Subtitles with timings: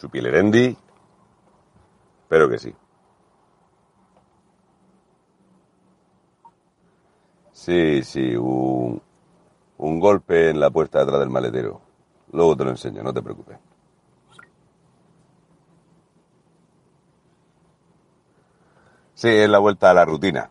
[0.00, 0.76] Chupilerendi.
[2.22, 2.74] Espero que sí.
[7.52, 9.02] Sí, sí, un,
[9.76, 11.82] un golpe en la puerta de atrás del maletero.
[12.32, 13.58] Luego te lo enseño, no te preocupes.
[19.14, 20.50] Sí, es la vuelta a la rutina.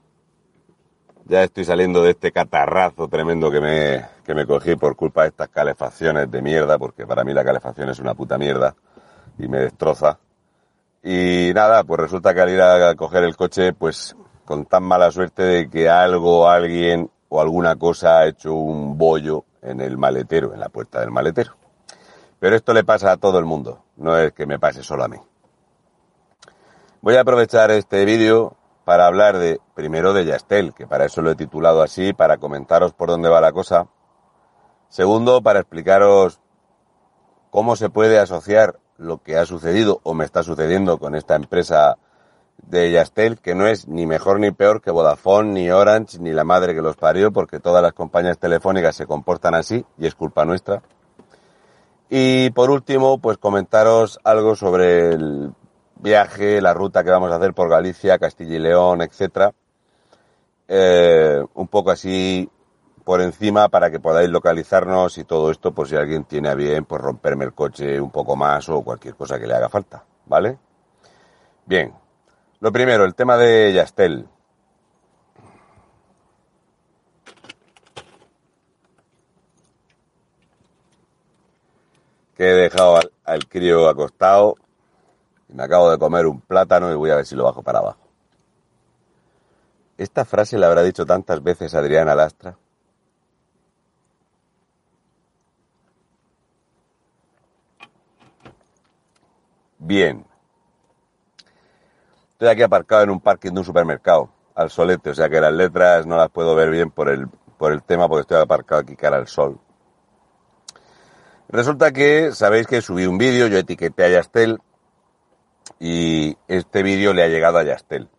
[1.25, 5.29] Ya estoy saliendo de este catarrazo tremendo que me, que me cogí por culpa de
[5.29, 8.75] estas calefacciones de mierda, porque para mí la calefacción es una puta mierda
[9.39, 10.19] y me destroza.
[11.01, 15.11] Y nada, pues resulta que al ir a coger el coche, pues con tan mala
[15.11, 20.53] suerte de que algo, alguien o alguna cosa ha hecho un bollo en el maletero,
[20.53, 21.55] en la puerta del maletero.
[22.39, 25.07] Pero esto le pasa a todo el mundo, no es que me pase solo a
[25.07, 25.17] mí.
[27.01, 31.31] Voy a aprovechar este vídeo para hablar de, primero de Yastel, que para eso lo
[31.31, 33.87] he titulado así, para comentaros por dónde va la cosa.
[34.89, 36.39] Segundo, para explicaros
[37.51, 41.97] cómo se puede asociar lo que ha sucedido o me está sucediendo con esta empresa
[42.57, 46.43] de Yastel, que no es ni mejor ni peor que Vodafone, ni Orange, ni la
[46.43, 50.45] madre que los parió, porque todas las compañías telefónicas se comportan así y es culpa
[50.45, 50.81] nuestra.
[52.09, 55.53] Y por último, pues comentaros algo sobre el
[55.95, 59.53] viaje, la ruta que vamos a hacer por Galicia, Castilla y León, etcétera.
[60.67, 62.49] Eh, un poco así
[63.09, 66.85] por encima para que podáis localizarnos y todo esto, por si alguien tiene a bien,
[66.85, 70.59] pues romperme el coche un poco más o cualquier cosa que le haga falta, ¿vale?
[71.65, 71.91] Bien,
[72.59, 74.27] lo primero, el tema de Yastel.
[82.37, 84.53] Que he dejado al, al crío acostado
[85.47, 87.79] y me acabo de comer un plátano y voy a ver si lo bajo para
[87.79, 88.07] abajo.
[89.97, 92.55] Esta frase la habrá dicho tantas veces Adriana Lastra.
[99.79, 100.25] Bien.
[102.31, 105.53] Estoy aquí aparcado en un parking de un supermercado, al solete, o sea que las
[105.53, 108.95] letras no las puedo ver bien por el, por el tema porque estoy aparcado aquí
[108.95, 109.59] cara al sol.
[111.47, 114.59] Resulta que sabéis que subí un vídeo, yo etiqueté a Yastel
[115.79, 118.09] y este vídeo le ha llegado a Yastel.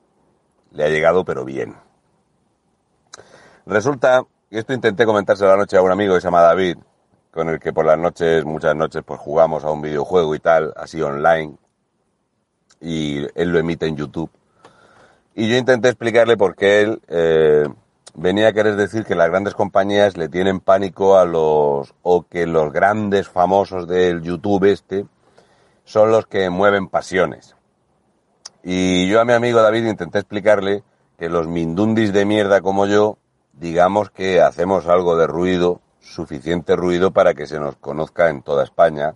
[0.73, 1.77] Le ha llegado pero bien.
[3.67, 6.79] Resulta, y esto intenté comentárselo la noche a un amigo que se llama David,
[7.31, 10.73] con el que por las noches, muchas noches, pues jugamos a un videojuego y tal,
[10.77, 11.57] así online,
[12.81, 14.31] y él lo emite en YouTube.
[15.35, 17.69] Y yo intenté explicarle por qué él eh,
[18.15, 22.47] venía a querer decir que las grandes compañías le tienen pánico a los, o que
[22.47, 25.07] los grandes famosos del YouTube este
[25.85, 27.55] son los que mueven pasiones.
[28.63, 30.83] Y yo a mi amigo David intenté explicarle
[31.19, 33.19] que los mindundis de mierda como yo,
[33.53, 38.65] digamos que hacemos algo de ruido, suficiente ruido para que se nos conozca en toda
[38.65, 39.15] España.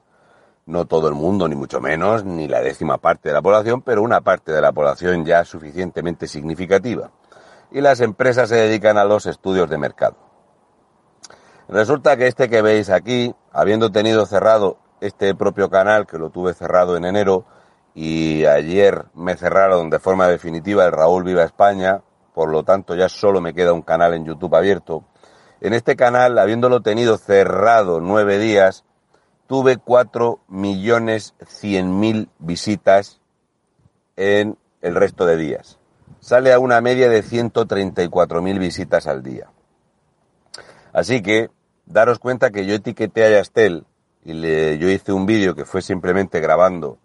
[0.66, 4.02] No todo el mundo, ni mucho menos, ni la décima parte de la población, pero
[4.02, 7.10] una parte de la población ya suficientemente significativa.
[7.70, 10.16] Y las empresas se dedican a los estudios de mercado.
[11.68, 16.54] Resulta que este que veis aquí, habiendo tenido cerrado este propio canal, que lo tuve
[16.54, 17.44] cerrado en enero,
[17.94, 22.02] y ayer me cerraron de forma definitiva el Raúl Viva España,
[22.34, 25.04] por lo tanto ya solo me queda un canal en YouTube abierto.
[25.64, 28.84] En este canal, habiéndolo tenido cerrado nueve días,
[29.46, 33.18] tuve cuatro millones cien mil visitas
[34.14, 35.78] en el resto de días.
[36.20, 39.48] Sale a una media de 134.000 visitas al día.
[40.92, 41.48] Así que,
[41.86, 43.86] daros cuenta que yo etiqueté a Yastel
[44.22, 44.38] y
[44.78, 46.98] yo hice un vídeo que fue simplemente grabando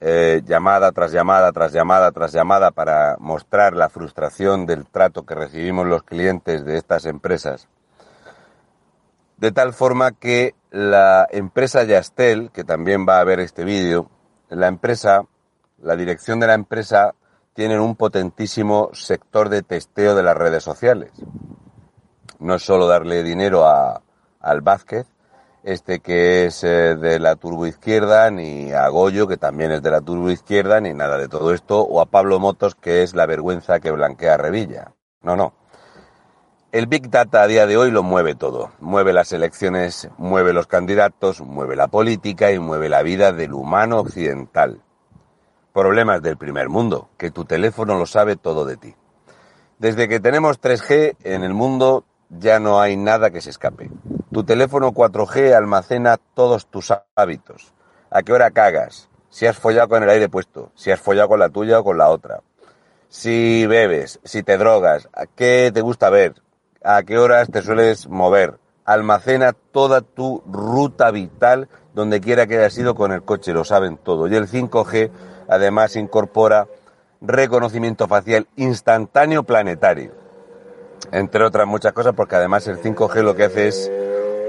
[0.00, 5.34] eh, llamada tras llamada tras llamada tras llamada para mostrar la frustración del trato que
[5.34, 7.68] recibimos los clientes de estas empresas.
[9.38, 14.10] De tal forma que la empresa Yastel, que también va a ver este vídeo,
[14.48, 15.22] la empresa,
[15.80, 17.14] la dirección de la empresa
[17.54, 21.12] tienen un potentísimo sector de testeo de las redes sociales.
[22.40, 24.02] No es solo darle dinero a,
[24.40, 25.06] al Vázquez,
[25.62, 29.90] este que es eh, de la turbo izquierda, ni a Goyo, que también es de
[29.90, 33.26] la turbo izquierda, ni nada de todo esto, o a Pablo Motos, que es la
[33.26, 34.92] vergüenza que blanquea Revilla.
[35.22, 35.52] No, no.
[36.70, 38.72] El Big Data a día de hoy lo mueve todo.
[38.78, 44.00] Mueve las elecciones, mueve los candidatos, mueve la política y mueve la vida del humano
[44.00, 44.82] occidental.
[45.72, 48.94] Problemas del primer mundo, que tu teléfono lo sabe todo de ti.
[49.78, 53.90] Desde que tenemos 3G en el mundo ya no hay nada que se escape.
[54.30, 57.72] Tu teléfono 4G almacena todos tus hábitos.
[58.10, 61.40] A qué hora cagas, si has follado con el aire puesto, si has follado con
[61.40, 62.42] la tuya o con la otra.
[63.08, 66.34] Si bebes, si te drogas, a qué te gusta ver,
[66.82, 68.58] a qué horas te sueles mover.
[68.84, 73.98] Almacena toda tu ruta vital donde quiera que hayas ido con el coche, lo saben
[73.98, 74.28] todo.
[74.28, 75.10] Y el 5G
[75.48, 76.68] además incorpora
[77.20, 80.28] reconocimiento facial instantáneo planetario
[81.12, 83.90] entre otras muchas cosas, porque además el 5G lo que hace es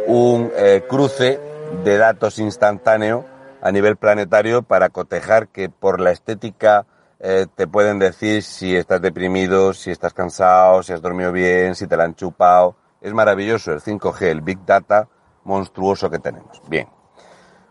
[0.08, 1.40] un eh, cruce
[1.84, 3.26] de datos instantáneo
[3.62, 6.86] a nivel planetario para cotejar que por la estética
[7.20, 11.88] eh, te pueden decir si estás deprimido, si estás cansado, si has dormido bien, si
[11.88, 12.76] te la han chupado.
[13.02, 15.08] Es maravilloso el 5G, el Big Data
[15.44, 16.62] monstruoso que tenemos.
[16.70, 16.88] Bien.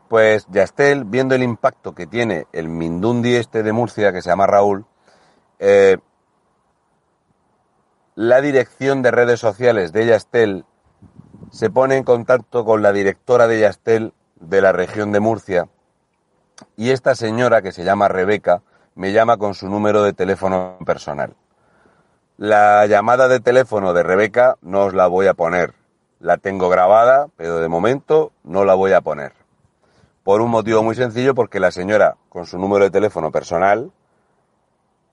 [0.09, 4.47] Pues Yastel, viendo el impacto que tiene el Mindundi este de Murcia, que se llama
[4.47, 4.87] Raúl,
[5.59, 5.99] eh,
[8.15, 10.65] la dirección de redes sociales de Yastel
[11.51, 15.69] se pone en contacto con la directora de Yastel de la región de Murcia
[16.77, 18.63] y esta señora que se llama Rebeca
[18.99, 21.35] me llama con su número de teléfono personal.
[22.37, 25.73] La llamada de teléfono de Rebeca no os la voy a poner.
[26.19, 29.35] La tengo grabada, pero de momento no la voy a poner.
[30.25, 33.93] Por un motivo muy sencillo, porque la señora, con su número de teléfono personal,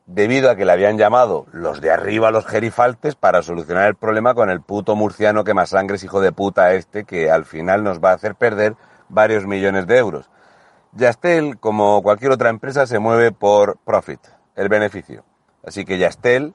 [0.07, 4.33] debido a que le habían llamado los de arriba, los gerifaltes, para solucionar el problema
[4.33, 7.83] con el puto murciano que más sangre es hijo de puta este, que al final
[7.83, 8.73] nos va a hacer perder
[9.09, 10.31] varios millones de euros.
[10.95, 14.21] Yastel, como cualquier otra empresa, se mueve por profit,
[14.56, 15.25] el beneficio.
[15.65, 16.53] Así que Yastel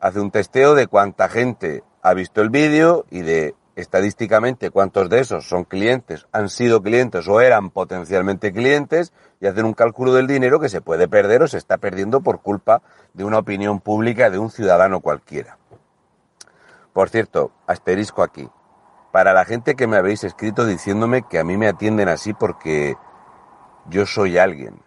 [0.00, 5.20] hace un testeo de cuánta gente ha visto el vídeo y de estadísticamente cuántos de
[5.20, 10.26] esos son clientes, han sido clientes o eran potencialmente clientes y hacer un cálculo del
[10.26, 12.82] dinero que se puede perder o se está perdiendo por culpa
[13.14, 15.58] de una opinión pública de un ciudadano cualquiera.
[16.92, 18.48] Por cierto, asterisco aquí.
[19.12, 22.96] Para la gente que me habéis escrito diciéndome que a mí me atienden así porque
[23.88, 24.80] yo soy alguien.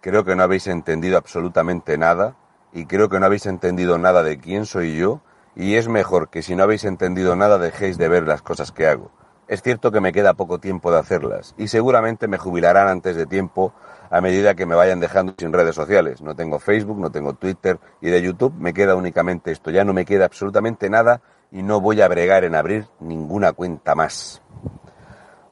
[0.00, 2.36] Creo que no habéis entendido absolutamente nada
[2.72, 5.20] y creo que no habéis entendido nada de quién soy yo
[5.56, 8.86] y es mejor que si no habéis entendido nada dejéis de ver las cosas que
[8.86, 9.10] hago.
[9.46, 13.26] Es cierto que me queda poco tiempo de hacerlas y seguramente me jubilarán antes de
[13.26, 13.74] tiempo
[14.10, 16.22] a medida que me vayan dejando sin redes sociales.
[16.22, 19.70] No tengo Facebook, no tengo Twitter y de YouTube me queda únicamente esto.
[19.70, 21.20] Ya no me queda absolutamente nada
[21.50, 24.42] y no voy a bregar en abrir ninguna cuenta más.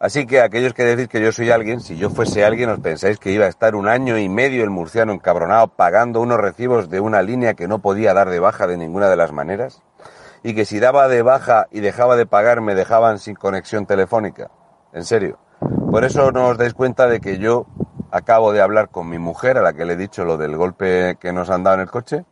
[0.03, 3.21] Así que aquellos que decís que yo soy alguien, si yo fuese alguien os pensáis
[3.21, 6.99] que iba a estar un año y medio el murciano encabronado pagando unos recibos de
[6.99, 9.81] una línea que no podía dar de baja de ninguna de las maneras
[10.43, 14.51] y que si daba de baja y dejaba de pagar me dejaban sin conexión telefónica.
[14.93, 15.39] En serio.
[15.93, 17.67] Por eso no os dais cuenta de que yo
[18.11, 21.17] acabo de hablar con mi mujer, a la que le he dicho lo del golpe
[21.21, 22.25] que nos han dado en el coche,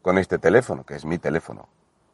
[0.00, 1.68] con este teléfono, que es mi teléfono.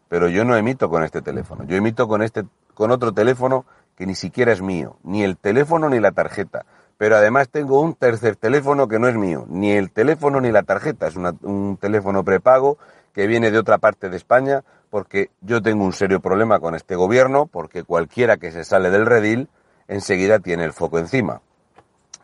[0.08, 1.64] Pero yo no emito con este teléfono.
[1.64, 4.96] Yo emito con este, con otro teléfono que ni siquiera es mío.
[5.02, 6.64] Ni el teléfono ni la tarjeta.
[6.98, 9.44] Pero además tengo un tercer teléfono que no es mío.
[9.48, 11.08] Ni el teléfono ni la tarjeta.
[11.08, 12.78] Es un teléfono prepago
[13.12, 16.96] que viene de otra parte de España porque yo tengo un serio problema con este
[16.96, 19.48] gobierno, porque cualquiera que se sale del redil
[19.88, 21.40] enseguida tiene el foco encima.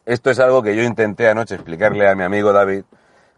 [0.04, 2.84] Esto es algo que yo intenté anoche explicarle a mi amigo David,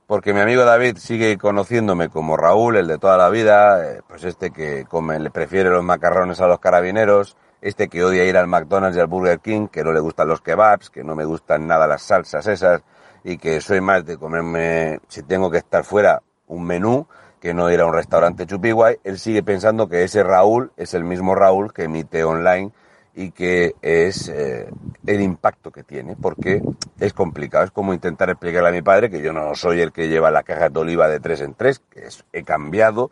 [0.07, 4.25] porque mi amigo David sigue conociéndome como Raúl, el de toda la vida, eh, pues
[4.25, 8.47] este que come, le prefiere los macarrones a los carabineros, este que odia ir al
[8.47, 11.67] McDonald's y al Burger King, que no le gustan los kebabs, que no me gustan
[11.67, 12.83] nada las salsas esas,
[13.25, 17.07] y que soy más de comerme, si tengo que estar fuera, un menú
[17.41, 21.05] que no ir a un restaurante chupiguay, él sigue pensando que ese Raúl es el
[21.05, 22.71] mismo Raúl que emite online
[23.15, 24.69] y que es eh,
[25.07, 26.61] el impacto que tiene, porque
[27.01, 27.65] es complicado.
[27.65, 30.43] Es como intentar explicarle a mi padre que yo no soy el que lleva la
[30.43, 33.11] caja de oliva de tres en tres, que he cambiado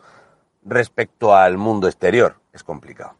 [0.62, 2.37] respecto al mundo exterior.
[2.52, 3.14] Es complicado.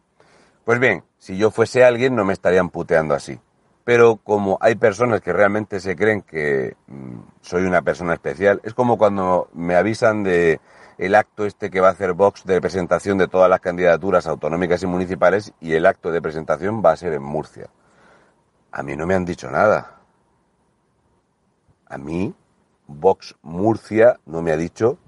[0.64, 3.38] Pues bien, si yo fuese alguien no me estarían puteando así.
[3.85, 8.75] Pero como hay personas que realmente se creen que mm, soy una persona especial, es
[8.75, 10.61] como cuando me avisan de
[10.99, 14.83] el acto este que va a hacer Vox de presentación de todas las candidaturas autonómicas
[14.83, 17.71] y municipales y el acto de presentación va a ser en Murcia.
[18.73, 20.00] A mí no me han dicho nada.
[21.87, 22.35] A mí,
[22.88, 24.99] Vox Murcia no me ha dicho,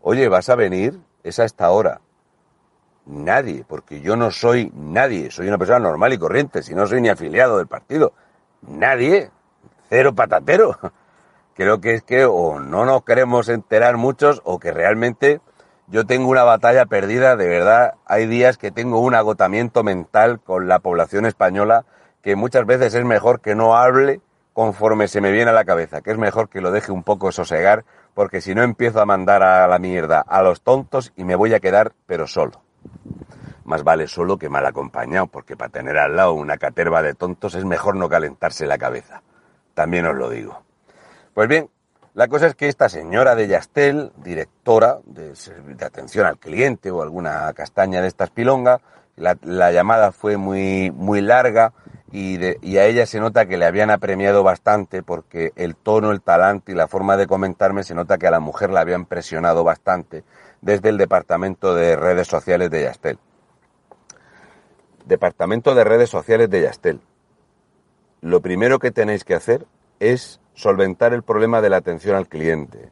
[0.00, 2.00] oye, vas a venir, es a esta hora.
[3.06, 7.00] Nadie, porque yo no soy nadie, soy una persona normal y corriente, si no soy
[7.02, 8.14] ni afiliado del partido.
[8.62, 9.30] Nadie,
[9.90, 10.78] cero patatero.
[11.54, 15.40] Creo que es que o no nos queremos enterar muchos o que realmente
[15.86, 20.66] yo tengo una batalla perdida, de verdad, hay días que tengo un agotamiento mental con
[20.66, 21.84] la población española
[22.22, 24.22] que muchas veces es mejor que no hable
[24.54, 27.32] conforme se me viene a la cabeza, que es mejor que lo deje un poco
[27.32, 27.84] sosegar,
[28.14, 31.52] porque si no empiezo a mandar a la mierda a los tontos y me voy
[31.52, 32.63] a quedar pero solo.
[33.64, 37.54] Más vale solo que mal acompañado, porque para tener al lado una caterva de tontos
[37.54, 39.22] es mejor no calentarse la cabeza.
[39.74, 40.62] También os lo digo.
[41.32, 41.68] Pues bien,
[42.14, 47.02] la cosa es que esta señora de Yastel, directora de, de atención al cliente o
[47.02, 48.80] alguna castaña de estas pilonga,
[49.16, 51.72] la, la llamada fue muy, muy larga
[52.12, 56.12] y, de, y, a ella se nota que le habían apremiado bastante porque el tono,
[56.12, 59.06] el talante y la forma de comentarme se nota que a la mujer la habían
[59.06, 60.22] presionado bastante
[60.64, 63.18] desde el departamento de redes sociales de Yastel.
[65.04, 67.00] Departamento de redes sociales de Yastel.
[68.22, 69.66] Lo primero que tenéis que hacer
[70.00, 72.90] es solventar el problema de la atención al cliente.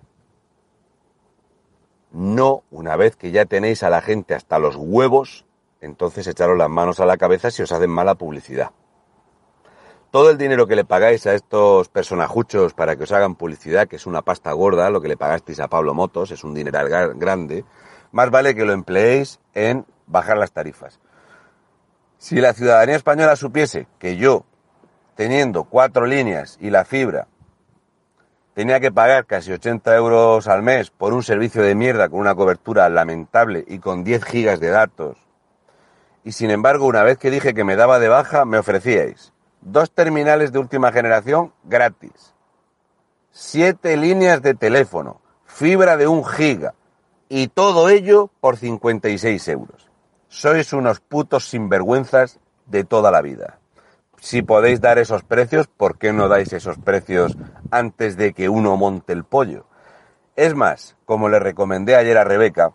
[2.10, 5.46] No, una vez que ya tenéis a la gente hasta los huevos,
[5.80, 8.72] entonces echaros las manos a la cabeza si os hacen mala publicidad.
[10.12, 13.96] Todo el dinero que le pagáis a estos personajuchos para que os hagan publicidad, que
[13.96, 17.64] es una pasta gorda, lo que le pagasteis a Pablo Motos, es un dineral grande,
[18.10, 21.00] más vale que lo empleéis en bajar las tarifas.
[22.18, 24.44] Si la ciudadanía española supiese que yo,
[25.14, 27.28] teniendo cuatro líneas y la fibra,
[28.52, 32.34] tenía que pagar casi 80 euros al mes por un servicio de mierda con una
[32.34, 35.16] cobertura lamentable y con 10 gigas de datos.
[36.22, 39.90] Y sin embargo, una vez que dije que me daba de baja, me ofrecíais dos
[39.90, 42.34] terminales de última generación gratis,
[43.30, 46.74] siete líneas de teléfono, fibra de un giga
[47.28, 49.88] y todo ello por 56 euros.
[50.28, 53.58] Sois unos putos sinvergüenzas de toda la vida
[54.22, 57.36] si podéis dar esos precios, ¿por qué no dais esos precios
[57.72, 59.66] antes de que uno monte el pollo?
[60.36, 62.72] Es más, como le recomendé ayer a Rebeca,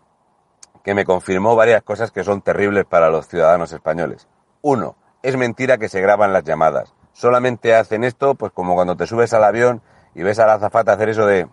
[0.84, 4.28] que me confirmó varias cosas que son terribles para los ciudadanos españoles.
[4.60, 6.94] Uno, es mentira que se graban las llamadas.
[7.12, 9.82] Solamente hacen esto, pues como cuando te subes al avión
[10.14, 11.48] y ves a la azafata hacer eso de...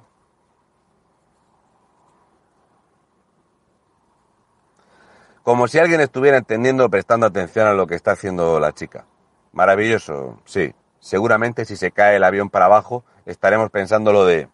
[5.44, 9.06] Como si alguien estuviera entendiendo o prestando atención a lo que está haciendo la chica.
[9.54, 10.74] Maravilloso, sí.
[11.00, 14.50] Seguramente si se cae el avión para abajo estaremos pensando lo de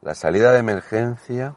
[0.00, 1.56] la salida de emergencia.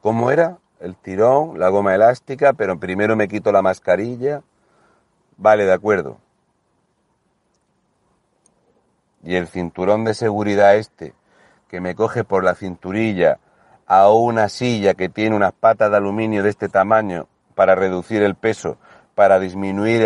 [0.00, 0.58] ¿Cómo era?
[0.82, 4.42] El tirón, la goma elástica, pero primero me quito la mascarilla.
[5.36, 6.18] Vale, de acuerdo.
[9.22, 11.14] Y el cinturón de seguridad este,
[11.68, 13.38] que me coge por la cinturilla
[13.86, 18.34] a una silla que tiene unas patas de aluminio de este tamaño para reducir el
[18.34, 18.76] peso,
[19.14, 20.02] para disminuir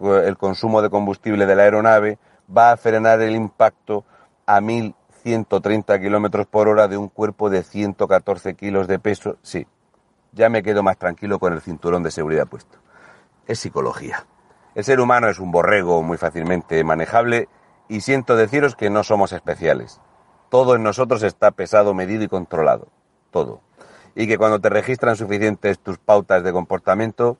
[0.00, 2.18] el, consumo de combustible de la aeronave,
[2.54, 4.04] va a frenar el impacto
[4.44, 9.36] a 1.130 kilómetros por hora de un cuerpo de 114 kilos de peso.
[9.42, 9.68] Sí,
[10.32, 12.78] ya me quedo más tranquilo con el cinturón de seguridad puesto.
[13.46, 14.26] Es psicología.
[14.74, 17.48] El ser humano es un borrego muy fácilmente manejable
[17.88, 20.00] y siento deciros que no somos especiales.
[20.48, 22.88] Todo en nosotros está pesado, medido y controlado.
[23.30, 23.60] Todo
[24.14, 27.38] y que cuando te registran suficientes tus pautas de comportamiento,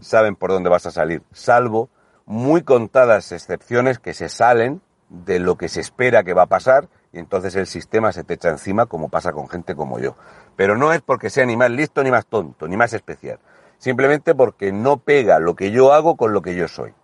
[0.00, 1.90] saben por dónde vas a salir, salvo
[2.24, 6.88] muy contadas excepciones que se salen de lo que se espera que va a pasar
[7.12, 10.16] y entonces el sistema se te echa encima como pasa con gente como yo.
[10.56, 13.38] Pero no es porque sea ni más listo ni más tonto, ni más especial.
[13.76, 16.94] Simplemente porque no pega lo que yo hago con lo que yo soy.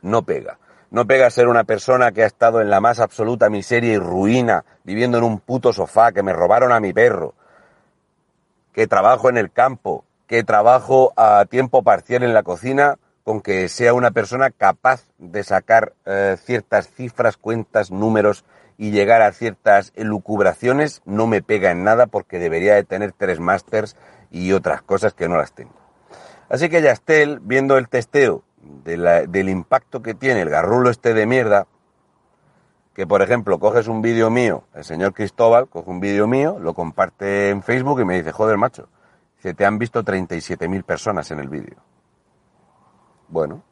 [0.00, 0.58] No pega.
[0.90, 4.64] No pega ser una persona que ha estado en la más absoluta miseria y ruina,
[4.84, 7.34] viviendo en un puto sofá, que me robaron a mi perro,
[8.72, 13.68] que trabajo en el campo, que trabajo a tiempo parcial en la cocina, con que
[13.68, 18.44] sea una persona capaz de sacar eh, ciertas cifras, cuentas, números
[18.78, 23.40] y llegar a ciertas elucubraciones no me pega en nada porque debería de tener tres
[23.40, 23.96] másters
[24.30, 25.74] y otras cosas que no las tengo.
[26.48, 28.42] Así que Yastel, viendo el testeo
[28.84, 31.66] de la- del impacto que tiene el garrulo este de mierda,
[32.94, 36.74] que por ejemplo coges un vídeo mío, el señor Cristóbal coge un vídeo mío, lo
[36.74, 38.88] comparte en Facebook y me dice, joder macho,
[39.38, 41.76] se te han visto 37.000 personas en el vídeo.
[43.28, 43.62] Bueno,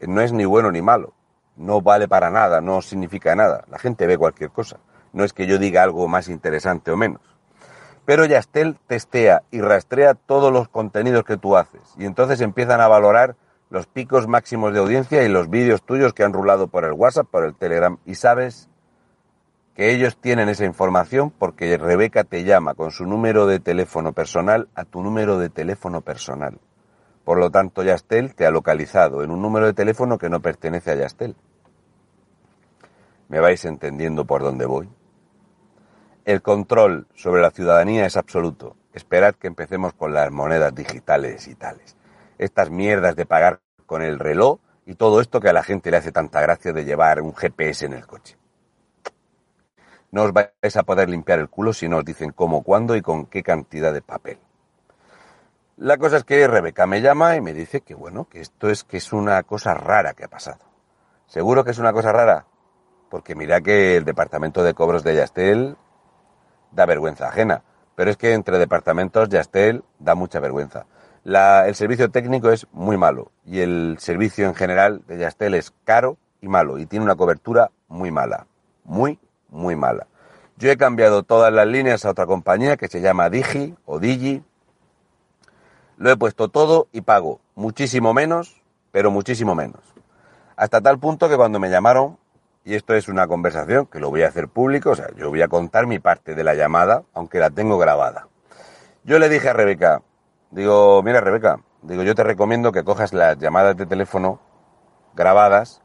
[0.00, 1.12] no es ni bueno ni malo,
[1.56, 4.78] no vale para nada, no significa nada, la gente ve cualquier cosa,
[5.12, 7.20] no es que yo diga algo más interesante o menos.
[8.04, 12.88] Pero Yastel testea y rastrea todos los contenidos que tú haces y entonces empiezan a
[12.88, 13.36] valorar
[13.70, 17.28] los picos máximos de audiencia y los vídeos tuyos que han rulado por el WhatsApp,
[17.30, 18.68] por el Telegram y sabes
[19.74, 24.68] que ellos tienen esa información porque Rebeca te llama con su número de teléfono personal
[24.74, 26.58] a tu número de teléfono personal.
[27.24, 30.90] Por lo tanto, Yastel te ha localizado en un número de teléfono que no pertenece
[30.90, 31.34] a Yastel.
[33.28, 34.88] ¿Me vais entendiendo por dónde voy?
[36.24, 38.76] El control sobre la ciudadanía es absoluto.
[38.92, 41.96] Esperad que empecemos con las monedas digitales y tales.
[42.38, 45.96] Estas mierdas de pagar con el reloj y todo esto que a la gente le
[45.96, 48.36] hace tanta gracia de llevar un GPS en el coche.
[50.12, 53.02] No os vais a poder limpiar el culo si no os dicen cómo, cuándo y
[53.02, 54.38] con qué cantidad de papel.
[55.76, 58.84] La cosa es que Rebeca me llama y me dice que bueno, que esto es
[58.84, 60.64] que es una cosa rara que ha pasado.
[61.26, 62.46] ¿Seguro que es una cosa rara?
[63.10, 65.76] Porque mira que el departamento de cobros de Yastel
[66.70, 67.64] da vergüenza ajena.
[67.96, 70.86] Pero es que entre departamentos Yastel da mucha vergüenza.
[71.24, 76.18] El servicio técnico es muy malo y el servicio en general de Yastel es caro
[76.40, 78.46] y malo y tiene una cobertura muy mala.
[78.84, 80.06] Muy, muy mala.
[80.56, 84.44] Yo he cambiado todas las líneas a otra compañía que se llama Digi o Digi.
[85.96, 88.60] Lo he puesto todo y pago muchísimo menos,
[88.92, 89.80] pero muchísimo menos.
[90.56, 92.18] Hasta tal punto que cuando me llamaron,
[92.64, 95.42] y esto es una conversación que lo voy a hacer público, o sea, yo voy
[95.42, 98.28] a contar mi parte de la llamada, aunque la tengo grabada.
[99.04, 100.02] Yo le dije a Rebeca,
[100.50, 104.40] digo, mira Rebeca, digo, yo te recomiendo que cojas las llamadas de teléfono
[105.14, 105.82] grabadas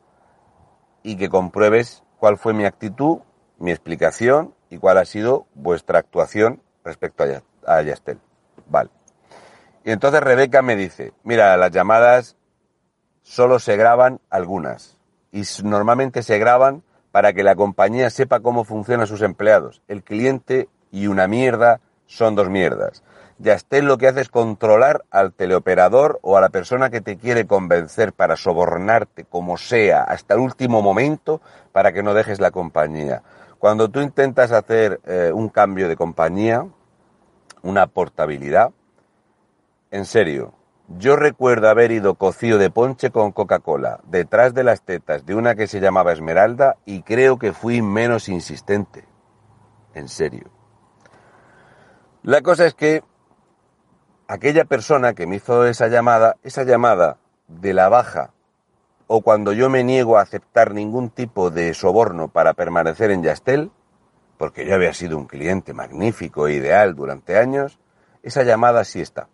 [1.03, 3.19] y que compruebes cuál fue mi actitud,
[3.57, 8.19] mi explicación y cuál ha sido vuestra actuación respecto a, Ya- a Yastel.
[8.69, 8.89] Vale.
[9.89, 12.37] Y entonces Rebeca me dice, mira, las llamadas
[13.23, 14.99] solo se graban algunas
[15.31, 19.81] y normalmente se graban para que la compañía sepa cómo funcionan sus empleados.
[19.87, 23.01] El cliente y una mierda son dos mierdas.
[23.39, 27.47] Yastel lo que hace es controlar al teleoperador o a la persona que te quiere
[27.47, 33.23] convencer para sobornarte como sea hasta el último momento para que no dejes la compañía.
[33.57, 36.67] Cuando tú intentas hacer eh, un cambio de compañía,
[37.63, 38.69] una portabilidad,
[39.91, 40.53] en serio,
[40.87, 45.55] yo recuerdo haber ido cocido de ponche con Coca-Cola detrás de las tetas de una
[45.55, 49.05] que se llamaba Esmeralda y creo que fui menos insistente.
[49.93, 50.49] En serio.
[52.23, 53.03] La cosa es que
[54.27, 58.33] aquella persona que me hizo esa llamada, esa llamada de la baja
[59.07, 63.71] o cuando yo me niego a aceptar ningún tipo de soborno para permanecer en Yastel,
[64.37, 67.79] porque yo había sido un cliente magnífico e ideal durante años,
[68.21, 69.27] esa llamada sí está.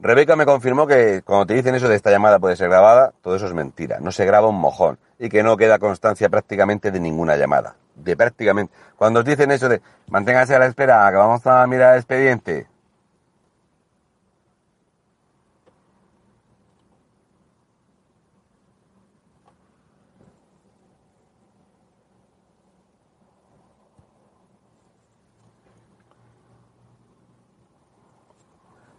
[0.00, 3.34] Rebeca me confirmó que cuando te dicen eso de esta llamada puede ser grabada, todo
[3.34, 3.98] eso es mentira.
[4.00, 7.74] No se graba un mojón y que no queda constancia prácticamente de ninguna llamada.
[7.96, 8.72] De prácticamente.
[8.96, 12.68] Cuando os dicen eso de manténgase a la espera, que vamos a mirar el expediente.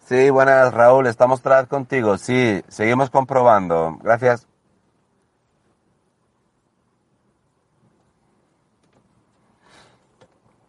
[0.10, 2.18] Sí, buenas, Raúl, estamos vez contigo.
[2.18, 3.96] Sí, seguimos comprobando.
[4.02, 4.48] Gracias.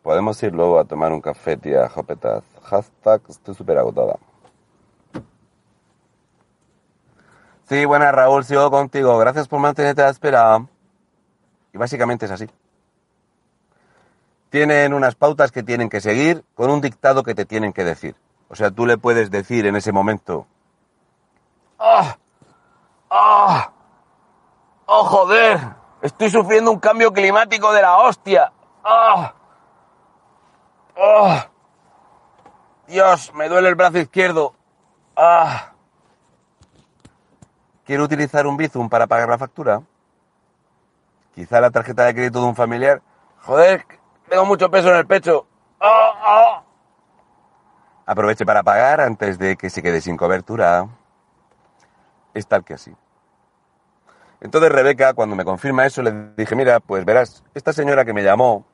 [0.03, 2.45] Podemos ir luego a tomar un café, tía Jopetaz.
[2.65, 4.19] Hashtag, estoy súper agotada.
[7.67, 9.17] Sí, buenas, Raúl, sigo contigo.
[9.17, 10.67] Gracias por mantenerte a la espera.
[11.73, 12.47] Y básicamente es así.
[14.51, 18.15] Tienen unas pautas que tienen que seguir con un dictado que te tienen que decir.
[18.51, 20.47] O sea, tú le puedes decir en ese momento,
[21.79, 22.17] ¡Ah!
[23.09, 23.71] ¡Ah!
[24.87, 25.59] ¡Oh, joder!
[26.03, 28.53] Estoy sufriendo un cambio climático de la hostia.
[28.85, 29.33] ¡Ah!
[30.97, 31.49] ¡Ah!
[32.87, 34.55] Dios, me duele el brazo izquierdo.
[35.17, 35.73] ¡Ah!
[37.85, 39.81] ¿Quiero utilizar un Bizum para pagar la factura?
[41.35, 43.01] Quizá la tarjeta de crédito de un familiar.
[43.43, 43.87] Joder,
[44.29, 45.47] tengo mucho peso en el pecho.
[45.81, 46.13] ¡Ah!
[46.23, 46.63] ¡Ah!
[48.11, 50.89] Aproveche para pagar antes de que se quede sin cobertura.
[52.35, 52.93] Es tal que así.
[54.41, 58.25] Entonces Rebeca, cuando me confirma eso, le dije, mira, pues verás, esta señora que me
[58.25, 58.67] llamó,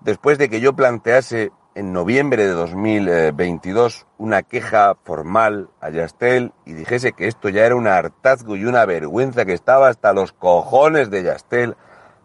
[0.00, 6.72] después de que yo plantease en noviembre de 2022 una queja formal a Yastel y
[6.72, 11.08] dijese que esto ya era un hartazgo y una vergüenza, que estaba hasta los cojones
[11.08, 11.76] de Yastel,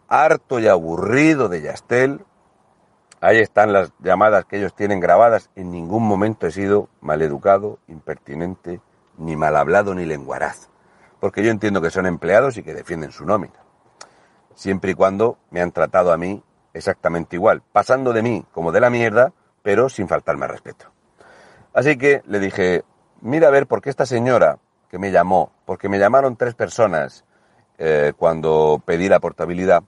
[0.07, 2.25] harto y aburrido de Yastel,
[3.21, 8.81] ahí están las llamadas que ellos tienen grabadas, en ningún momento he sido maleducado, impertinente,
[9.17, 10.71] ni mal hablado, ni lenguaraz
[11.21, 13.53] porque yo entiendo que son empleados y que defienden su nómina.
[14.55, 18.81] Siempre y cuando me han tratado a mí exactamente igual, pasando de mí como de
[18.81, 19.31] la mierda,
[19.61, 20.87] pero sin faltarme respeto.
[21.73, 22.83] Así que le dije,
[23.21, 24.57] mira a ver, por qué esta señora
[24.89, 27.23] que me llamó, porque me llamaron tres personas
[27.77, 29.83] eh, cuando pedí la portabilidad.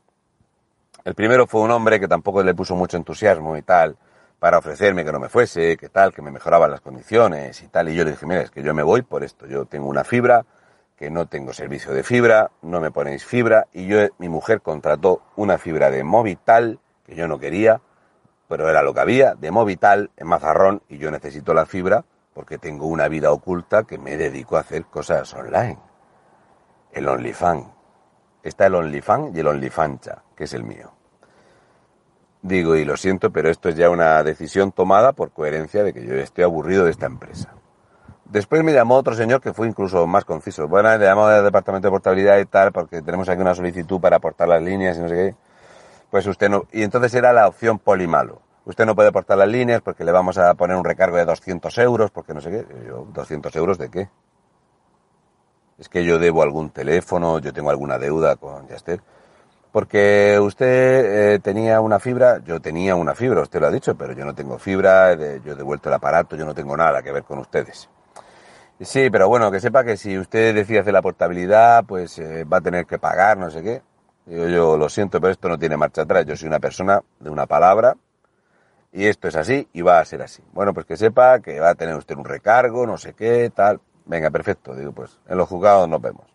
[1.05, 3.97] El primero fue un hombre que tampoco le puso mucho entusiasmo y tal,
[4.39, 7.89] para ofrecerme que no me fuese, que tal, que me mejoraban las condiciones y tal.
[7.89, 9.45] Y yo le dije, mira, es que yo me voy por esto.
[9.47, 10.45] Yo tengo una fibra,
[11.03, 15.21] que no tengo servicio de fibra, no me ponéis fibra y yo, mi mujer contrató
[15.35, 17.81] una fibra de Movital que yo no quería,
[18.47, 22.57] pero era lo que había, de Movital en Mazarrón y yo necesito la fibra porque
[22.57, 25.77] tengo una vida oculta que me dedico a hacer cosas online.
[26.93, 27.67] El OnlyFans.
[28.41, 30.92] Está el OnlyFans y el OnlyFancha, que es el mío.
[32.43, 36.05] Digo, y lo siento, pero esto es ya una decisión tomada por coherencia de que
[36.05, 37.53] yo estoy aburrido de esta empresa.
[38.25, 40.67] Después me llamó otro señor que fue incluso más conciso.
[40.67, 44.17] Bueno, le llamó del departamento de portabilidad y tal, porque tenemos aquí una solicitud para
[44.17, 45.35] aportar las líneas y no sé qué.
[46.11, 46.65] Pues usted no.
[46.73, 48.41] Y entonces era la opción polimalo.
[48.65, 51.77] Usted no puede aportar las líneas porque le vamos a poner un recargo de 200
[51.77, 52.65] euros, porque no sé qué.
[52.85, 54.09] yo, ¿200 euros de qué?
[55.77, 59.01] Es que yo debo algún teléfono, yo tengo alguna deuda con Yaster.
[59.73, 64.13] Porque usted eh, tenía una fibra, yo tenía una fibra, usted lo ha dicho, pero
[64.13, 67.23] yo no tengo fibra, yo he devuelto el aparato, yo no tengo nada que ver
[67.23, 67.89] con ustedes.
[68.79, 72.57] Sí, pero bueno, que sepa que si usted decide hacer la portabilidad, pues eh, va
[72.57, 73.81] a tener que pagar, no sé qué.
[74.27, 76.23] Yo, yo lo siento, pero esto no tiene marcha atrás.
[76.27, 77.95] Yo soy una persona de una palabra
[78.91, 80.43] y esto es así y va a ser así.
[80.53, 83.81] Bueno, pues que sepa que va a tener usted un recargo, no sé qué, tal.
[84.05, 84.75] Venga, perfecto.
[84.75, 86.27] Digo, pues en los juzgados nos vemos.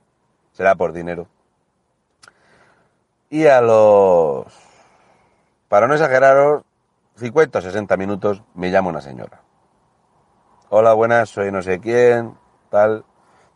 [0.51, 1.29] Será por dinero.
[3.31, 4.47] Y a los...
[5.69, 6.63] Para no exageraros,
[7.17, 9.43] 50 o 60 minutos me llama una señora
[10.71, 12.35] hola, buenas, soy no sé quién,
[12.71, 13.05] tal,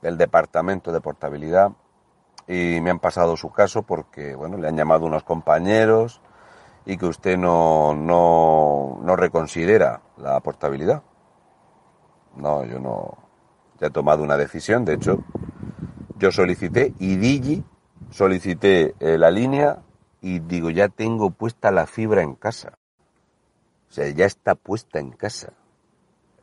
[0.01, 1.73] del departamento de portabilidad,
[2.49, 6.21] y me han pasado su caso porque, bueno, le han llamado unos compañeros
[6.87, 11.03] y que usted no, no, no reconsidera la portabilidad.
[12.37, 13.19] No, yo no,
[13.79, 15.19] ya he tomado una decisión, de hecho,
[16.17, 17.63] yo solicité y Digi
[18.13, 19.81] solicité eh, la línea
[20.21, 22.79] y digo, ya tengo puesta la fibra en casa.
[23.91, 25.53] O sea, ya está puesta en casa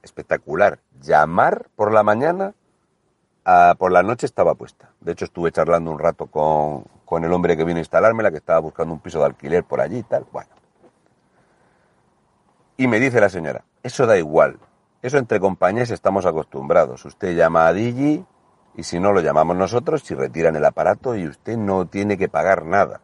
[0.03, 0.79] espectacular.
[1.01, 2.53] Llamar por la mañana,
[3.77, 4.91] por la noche estaba puesta.
[4.99, 8.37] De hecho, estuve charlando un rato con, con el hombre que vino a instalármela, que
[8.37, 10.25] estaba buscando un piso de alquiler por allí y tal.
[10.31, 10.49] Bueno.
[12.77, 14.59] Y me dice la señora, eso da igual.
[15.01, 17.05] Eso entre compañías estamos acostumbrados.
[17.05, 18.25] Usted llama a Digi
[18.79, 22.29] y si no lo llamamos nosotros, si retiran el aparato y usted no tiene que
[22.29, 23.01] pagar nada.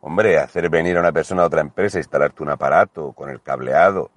[0.00, 4.10] Hombre, hacer venir a una persona a otra empresa, instalarte un aparato con el cableado,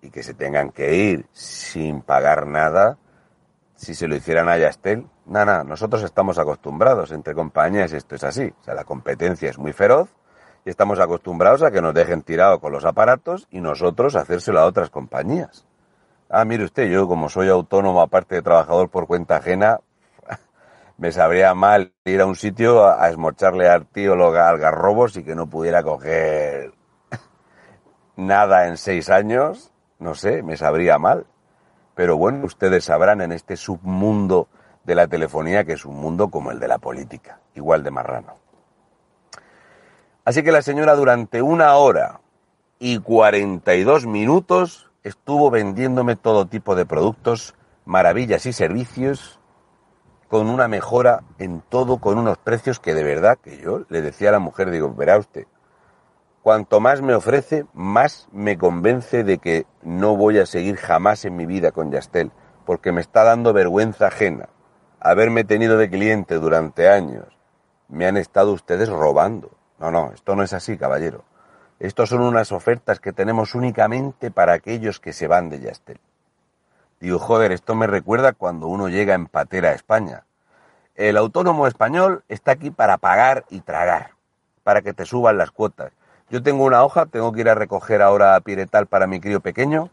[0.00, 2.96] y que se tengan que ir sin pagar nada,
[3.74, 8.54] si se lo hicieran a Yastel, nada, nosotros estamos acostumbrados entre compañías, esto es así,
[8.60, 10.10] o sea, la competencia es muy feroz
[10.64, 14.66] y estamos acostumbrados a que nos dejen tirado con los aparatos y nosotros hacérselo a
[14.66, 15.66] otras compañías.
[16.28, 19.80] Ah, mire usted, yo como soy autónomo, aparte de trabajador por cuenta ajena,
[21.00, 25.34] me sabría mal ir a un sitio a, esmocharle al tío los algarrobos y que
[25.34, 26.72] no pudiera coger
[28.16, 31.26] nada en seis años no sé, me sabría mal.
[31.94, 34.48] Pero bueno, ustedes sabrán en este submundo
[34.84, 38.34] de la telefonía que es un mundo como el de la política, igual de marrano.
[40.24, 42.20] Así que la señora durante una hora
[42.78, 49.39] y 42 minutos estuvo vendiéndome todo tipo de productos, maravillas y servicios
[50.30, 54.30] con una mejora en todo, con unos precios que de verdad que yo le decía
[54.30, 55.46] a la mujer, digo, verá usted,
[56.42, 61.36] Cuanto más me ofrece, más me convence de que no voy a seguir jamás en
[61.36, 62.32] mi vida con Yastel,
[62.64, 64.48] porque me está dando vergüenza ajena
[65.00, 67.26] haberme tenido de cliente durante años.
[67.88, 69.50] Me han estado ustedes robando.
[69.78, 71.24] No, no, esto no es así, caballero.
[71.78, 76.00] Estos son unas ofertas que tenemos únicamente para aquellos que se van de Yastel.
[77.00, 80.24] Digo, joder, esto me recuerda cuando uno llega en patera a España.
[80.94, 84.10] El autónomo español está aquí para pagar y tragar,
[84.64, 85.92] para que te suban las cuotas.
[86.28, 89.40] Yo tengo una hoja, tengo que ir a recoger ahora a Piretal para mi crío
[89.40, 89.88] pequeño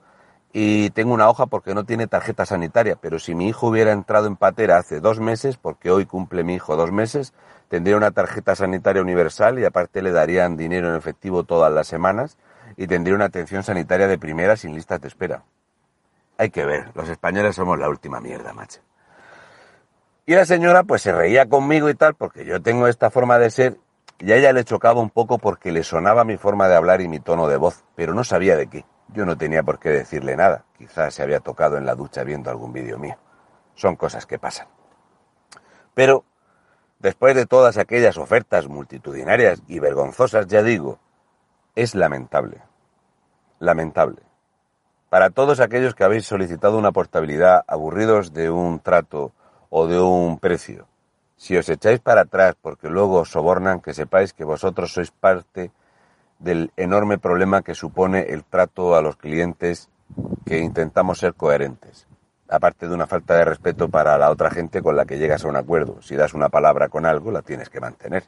[0.52, 4.28] y tengo una hoja porque no tiene tarjeta sanitaria, pero si mi hijo hubiera entrado
[4.28, 7.34] en patera hace dos meses, porque hoy cumple mi hijo dos meses,
[7.70, 12.38] tendría una tarjeta sanitaria universal y aparte le darían dinero en efectivo todas las semanas
[12.76, 15.44] y tendría una atención sanitaria de primera sin listas de espera.
[16.38, 18.82] Hay que ver, los españoles somos la última mierda, macho.
[20.26, 23.50] Y la señora pues se reía conmigo y tal, porque yo tengo esta forma de
[23.50, 23.78] ser,
[24.20, 27.08] y a ella le chocaba un poco porque le sonaba mi forma de hablar y
[27.08, 28.86] mi tono de voz, pero no sabía de qué.
[29.14, 32.50] Yo no tenía por qué decirle nada, quizás se había tocado en la ducha viendo
[32.50, 33.16] algún vídeo mío.
[33.74, 34.68] Son cosas que pasan.
[35.94, 36.26] Pero,
[37.00, 41.00] después de todas aquellas ofertas multitudinarias y vergonzosas, ya digo,
[41.74, 42.62] es lamentable.
[43.60, 44.27] Lamentable.
[45.10, 49.32] Para todos aquellos que habéis solicitado una portabilidad aburridos de un trato
[49.70, 50.88] o de un precio,
[51.38, 55.72] si os echáis para atrás porque luego os sobornan, que sepáis que vosotros sois parte
[56.40, 59.90] del enorme problema que supone el trato a los clientes
[60.46, 62.08] que intentamos ser coherentes.
[62.50, 65.48] Aparte de una falta de respeto para la otra gente con la que llegas a
[65.48, 66.02] un acuerdo.
[66.02, 68.24] Si das una palabra con algo, la tienes que mantener.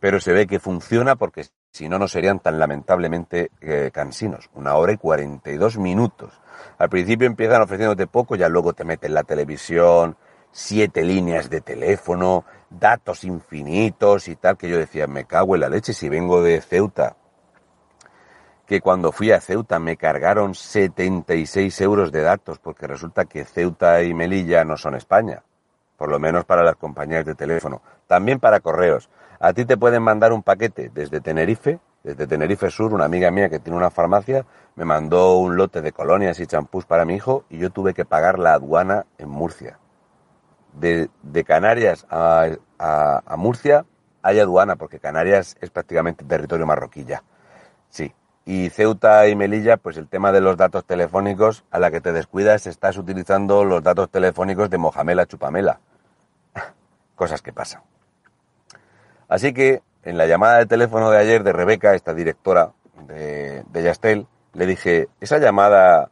[0.00, 4.50] Pero se ve que funciona porque si no, no serían tan lamentablemente eh, cansinos.
[4.54, 6.32] Una hora y 42 minutos.
[6.78, 10.16] Al principio empiezan ofreciéndote poco, ya luego te meten la televisión,
[10.50, 15.68] siete líneas de teléfono, datos infinitos y tal, que yo decía, me cago en la
[15.70, 17.16] leche si vengo de Ceuta
[18.66, 24.02] que cuando fui a Ceuta me cargaron 76 euros de datos, porque resulta que Ceuta
[24.02, 25.42] y Melilla no son España,
[26.02, 29.08] por lo menos para las compañías de teléfono, también para correos.
[29.38, 33.48] A ti te pueden mandar un paquete desde Tenerife, desde Tenerife Sur, una amiga mía
[33.48, 37.44] que tiene una farmacia, me mandó un lote de colonias y champús para mi hijo
[37.48, 39.78] y yo tuve que pagar la aduana en Murcia.
[40.72, 41.08] De,
[41.46, 42.48] Canarias a,
[42.80, 43.84] a Murcia
[44.22, 47.22] hay aduana, porque Canarias es prácticamente territorio marroquí ya.
[47.90, 48.12] Sí,
[48.44, 52.12] y Ceuta y Melilla, pues el tema de los datos telefónicos, a la que te
[52.12, 55.78] descuidas estás utilizando los datos telefónicos de Mojamela Chupamela.
[57.22, 57.82] Cosas que pasan.
[59.28, 62.72] Así que en la llamada de teléfono de ayer de Rebeca, esta directora
[63.06, 66.10] de, de Yastel, le dije, esa llamada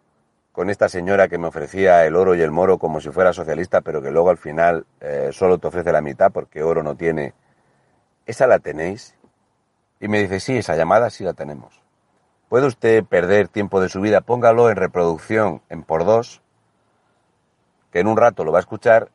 [0.53, 3.81] con esta señora que me ofrecía el oro y el moro como si fuera socialista,
[3.81, 7.35] pero que luego al final eh, solo te ofrece la mitad porque oro no tiene,
[8.25, 9.16] ¿esa la tenéis?
[9.99, 11.83] Y me dice, sí, esa llamada sí la tenemos.
[12.49, 14.20] ¿Puede usted perder tiempo de su vida?
[14.20, 16.40] Póngalo en reproducción en por dos,
[17.90, 19.11] que en un rato lo va a escuchar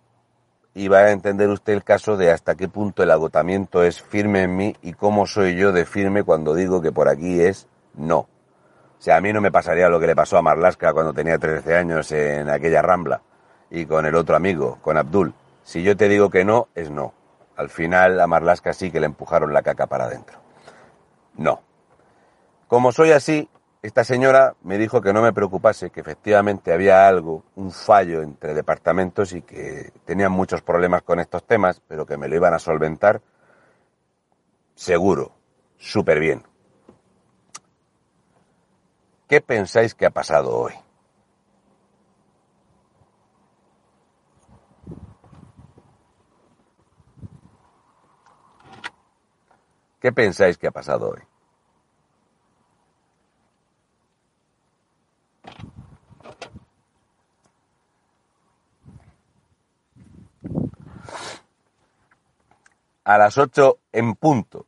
[0.77, 4.43] y va a entender usted el caso de hasta qué punto el agotamiento es firme
[4.43, 8.17] en mí y cómo soy yo de firme cuando digo que por aquí es no.
[8.17, 8.27] O
[8.99, 11.77] sea, a mí no me pasaría lo que le pasó a Marlaska cuando tenía 13
[11.77, 13.21] años en aquella rambla
[13.69, 15.33] y con el otro amigo, con Abdul.
[15.63, 17.13] Si yo te digo que no, es no.
[17.55, 20.39] Al final a Marlaska sí que le empujaron la caca para adentro.
[21.35, 21.61] No.
[22.67, 23.47] Como soy así,
[23.85, 28.55] esta señora me dijo que no me preocupase, que efectivamente había algo, un fallo entre
[28.55, 32.59] departamentos y que tenían muchos problemas con estos temas, pero que me lo iban a
[32.59, 33.21] solventar
[34.73, 35.33] seguro,
[35.77, 36.43] súper bien.
[39.27, 40.73] ¿Qué pensáis que ha pasado hoy?
[49.99, 51.34] ¿Qué pensáis que ha pasado hoy?
[63.03, 64.65] A las 8 en punto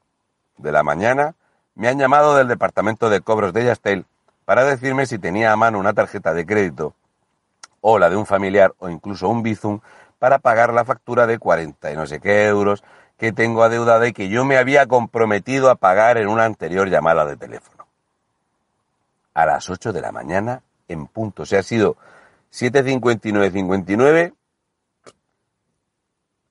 [0.58, 1.36] de la mañana
[1.76, 4.06] me han llamado del departamento de cobros de Yastel
[4.45, 6.93] para decirme si tenía a mano una tarjeta de crédito
[7.82, 9.80] o la de un familiar o incluso un Bizum
[10.19, 12.84] para pagar la factura de 40 y no sé qué euros
[13.17, 17.26] que tengo adeudada y que yo me había comprometido a pagar en una anterior llamada
[17.26, 17.86] de teléfono.
[19.34, 21.43] A las 8 de la mañana en punto.
[21.43, 21.97] O sea, ha sido
[22.52, 24.34] 7.59.59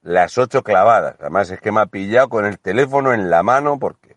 [0.07, 1.17] las ocho clavadas.
[1.19, 4.17] Además es que me ha pillado con el teléfono en la mano porque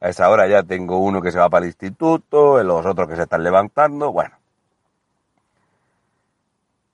[0.00, 3.16] a esa hora ya tengo uno que se va para el instituto, los otros que
[3.16, 4.36] se están levantando, bueno.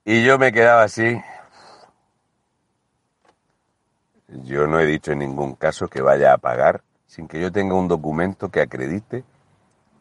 [0.07, 1.21] Y yo me quedaba así.
[4.29, 7.75] Yo no he dicho en ningún caso que vaya a pagar sin que yo tenga
[7.75, 9.23] un documento que acredite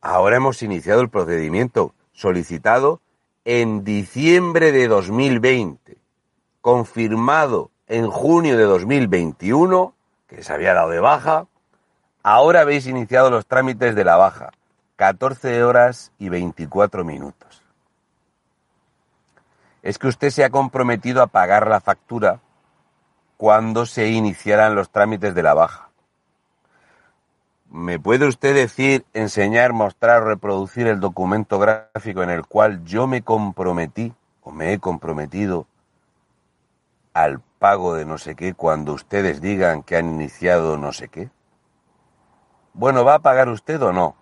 [0.00, 3.00] Ahora hemos iniciado el procedimiento solicitado
[3.44, 5.98] en diciembre de 2020,
[6.60, 9.94] confirmado en junio de 2021,
[10.26, 11.46] que se había dado de baja.
[12.22, 14.50] Ahora habéis iniciado los trámites de la baja.
[14.96, 17.62] 14 horas y 24 minutos.
[19.82, 22.40] Es que usted se ha comprometido a pagar la factura
[23.36, 25.90] cuando se iniciaran los trámites de la baja.
[27.70, 33.22] ¿Me puede usted decir, enseñar, mostrar reproducir el documento gráfico en el cual yo me
[33.22, 35.66] comprometí o me he comprometido
[37.14, 41.30] al pago de no sé qué cuando ustedes digan que han iniciado no sé qué?
[42.74, 44.16] Bueno, ¿va a pagar usted o no?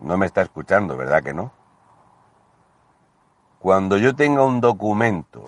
[0.00, 1.52] No me está escuchando, ¿verdad que no?
[3.58, 5.44] Cuando yo tenga un documento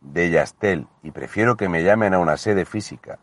[0.00, 3.18] de Yastel y prefiero que me llamen a una sede física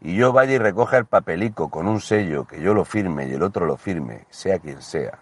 [0.00, 3.34] y yo vaya y recoja el papelico con un sello, que yo lo firme y
[3.34, 5.18] el otro lo firme, sea quien sea,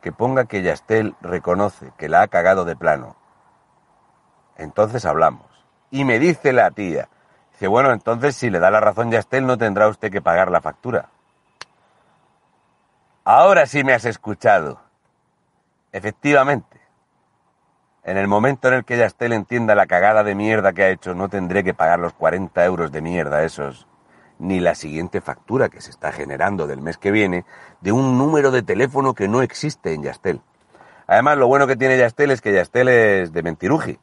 [0.00, 3.16] que ponga que Yastel reconoce que la ha cagado de plano,
[4.56, 5.46] entonces hablamos.
[5.90, 7.08] Y me dice la tía,
[7.52, 10.60] dice, bueno, entonces si le da la razón Yastel no tendrá usted que pagar la
[10.60, 11.08] factura.
[13.24, 14.80] Ahora sí me has escuchado.
[15.92, 16.80] Efectivamente.
[18.02, 21.14] En el momento en el que Yastel entienda la cagada de mierda que ha hecho,
[21.14, 23.86] no tendré que pagar los 40 euros de mierda esos,
[24.40, 27.44] ni la siguiente factura que se está generando del mes que viene
[27.80, 30.40] de un número de teléfono que no existe en Yastel.
[31.06, 33.98] Además, lo bueno que tiene Yastel es que Yastel es de Mentiruji,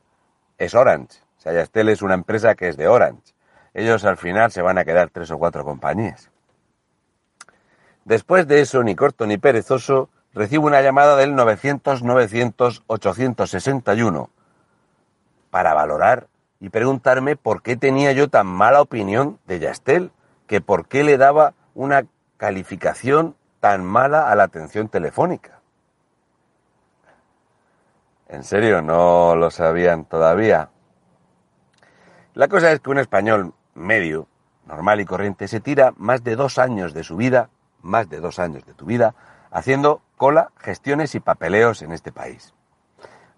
[0.57, 1.19] es Orange.
[1.37, 3.33] O sea, Yastel es una empresa que es de Orange.
[3.73, 6.31] Ellos al final se van a quedar tres o cuatro compañías.
[8.05, 14.29] Después de eso, ni corto ni perezoso, recibo una llamada del 900-900-861
[15.49, 16.27] para valorar
[16.59, 20.11] y preguntarme por qué tenía yo tan mala opinión de Yastel,
[20.47, 22.05] que por qué le daba una
[22.37, 25.59] calificación tan mala a la atención telefónica.
[28.29, 30.69] En serio, no lo sabían todavía.
[32.33, 34.27] La cosa es que un español medio,
[34.65, 37.49] normal y corriente, se tira más de dos años de su vida,
[37.81, 39.15] más de dos años de tu vida,
[39.49, 42.53] haciendo cola, gestiones y papeleos en este país.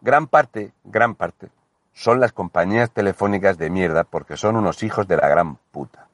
[0.02, 1.50] Gran parte, gran parte,
[1.93, 6.09] son las compañías telefónicas de mierda porque son unos hijos de la gran puta.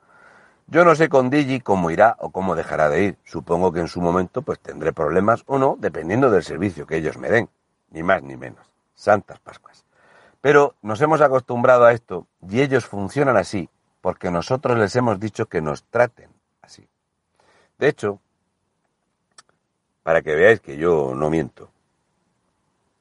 [0.67, 3.17] Yo no sé con Digi cómo irá o cómo dejará de ir.
[3.23, 7.17] Supongo que en su momento pues tendré problemas o no, dependiendo del servicio que ellos
[7.17, 7.49] me den.
[7.91, 8.65] Ni más ni menos.
[8.95, 9.85] Santas Pascuas.
[10.41, 13.69] Pero nos hemos acostumbrado a esto y ellos funcionan así
[14.01, 16.29] porque nosotros les hemos dicho que nos traten
[16.61, 16.87] así.
[17.77, 18.19] De hecho,
[20.03, 21.69] para que veáis que yo no miento,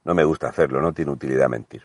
[0.03, 1.83] no me gusta hacerlo, no tiene utilidad mentir.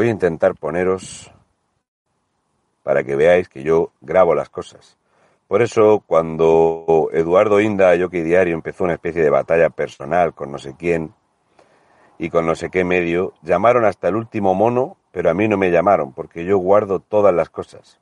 [0.00, 1.30] Voy a intentar poneros
[2.82, 4.96] para que veáis que yo grabo las cosas.
[5.46, 10.56] Por eso, cuando Eduardo Inda, Yoki Diario, empezó una especie de batalla personal con no
[10.56, 11.12] sé quién
[12.16, 15.58] y con no sé qué medio, llamaron hasta el último mono, pero a mí no
[15.58, 18.00] me llamaron, porque yo guardo todas las cosas.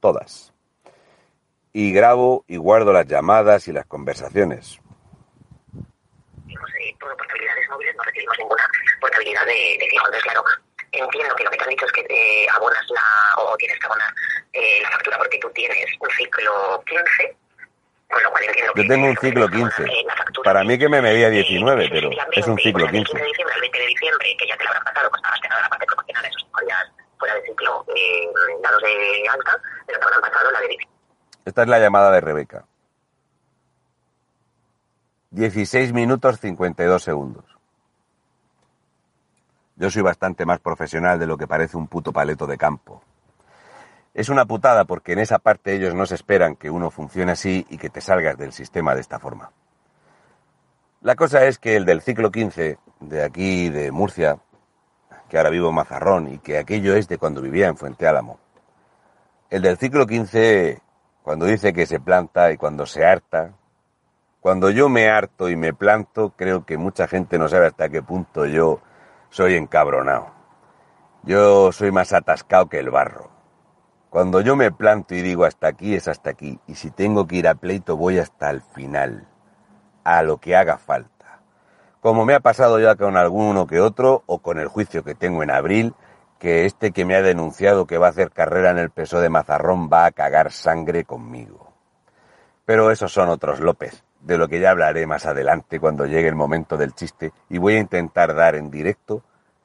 [0.00, 0.52] Todas.
[1.72, 4.80] Y grabo y guardo las llamadas y las conversaciones.
[7.70, 8.02] móviles no
[8.36, 10.65] ninguna de,
[11.04, 13.86] entiendo que lo que te han dicho es que te abonas la, o tienes que
[13.86, 14.12] abonar
[14.52, 17.36] eh, la factura porque tú tienes un ciclo 15,
[18.10, 18.82] con lo cual entiendo que...
[18.82, 19.82] Yo tengo un ciclo 15.
[19.82, 20.06] eh,
[20.44, 23.04] Para mí que me medía eh, 19, que pero es un 20, ciclo pues, del
[23.04, 23.12] 15.
[23.12, 25.40] 15 de diciembre al 20 de diciembre, que ya te lo habrán pasado, pues estabas
[25.40, 28.28] teniendo la parte promocional, esos cinco días fuera de ciclo eh,
[28.62, 30.96] dados de alta, pero te habrán pasado la de diciembre.
[31.44, 32.64] Esta es la llamada de Rebeca.
[35.30, 37.44] 16 minutos 52 segundos.
[39.76, 43.02] Yo soy bastante más profesional de lo que parece un puto paleto de campo.
[44.14, 47.66] Es una putada porque en esa parte ellos no se esperan que uno funcione así
[47.68, 49.50] y que te salgas del sistema de esta forma.
[51.02, 54.38] La cosa es que el del ciclo 15, de aquí, de Murcia,
[55.28, 58.40] que ahora vivo en Mazarrón y que aquello es de cuando vivía en Fuente Álamo.
[59.50, 60.80] El del ciclo 15,
[61.22, 63.52] cuando dice que se planta y cuando se harta,
[64.40, 68.02] cuando yo me harto y me planto, creo que mucha gente no sabe hasta qué
[68.02, 68.80] punto yo
[69.36, 70.30] soy encabronado.
[71.22, 73.28] Yo soy más atascado que el barro.
[74.08, 77.36] Cuando yo me planto y digo hasta aquí es hasta aquí, y si tengo que
[77.36, 79.28] ir a pleito voy hasta el final,
[80.04, 81.42] a lo que haga falta.
[82.00, 85.42] Como me ha pasado ya con alguno que otro, o con el juicio que tengo
[85.42, 85.92] en abril,
[86.38, 89.28] que este que me ha denunciado que va a hacer carrera en el peso de
[89.28, 91.74] Mazarrón va a cagar sangre conmigo.
[92.64, 96.34] Pero esos son otros López, de lo que ya hablaré más adelante cuando llegue el
[96.34, 99.22] momento del chiste, y voy a intentar dar en directo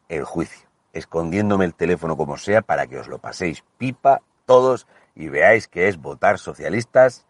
[0.07, 4.85] el juicio, escondiéndome el teléfono como sea para que os lo paséis pipa todos
[5.15, 7.25] y veáis que es votar socialistas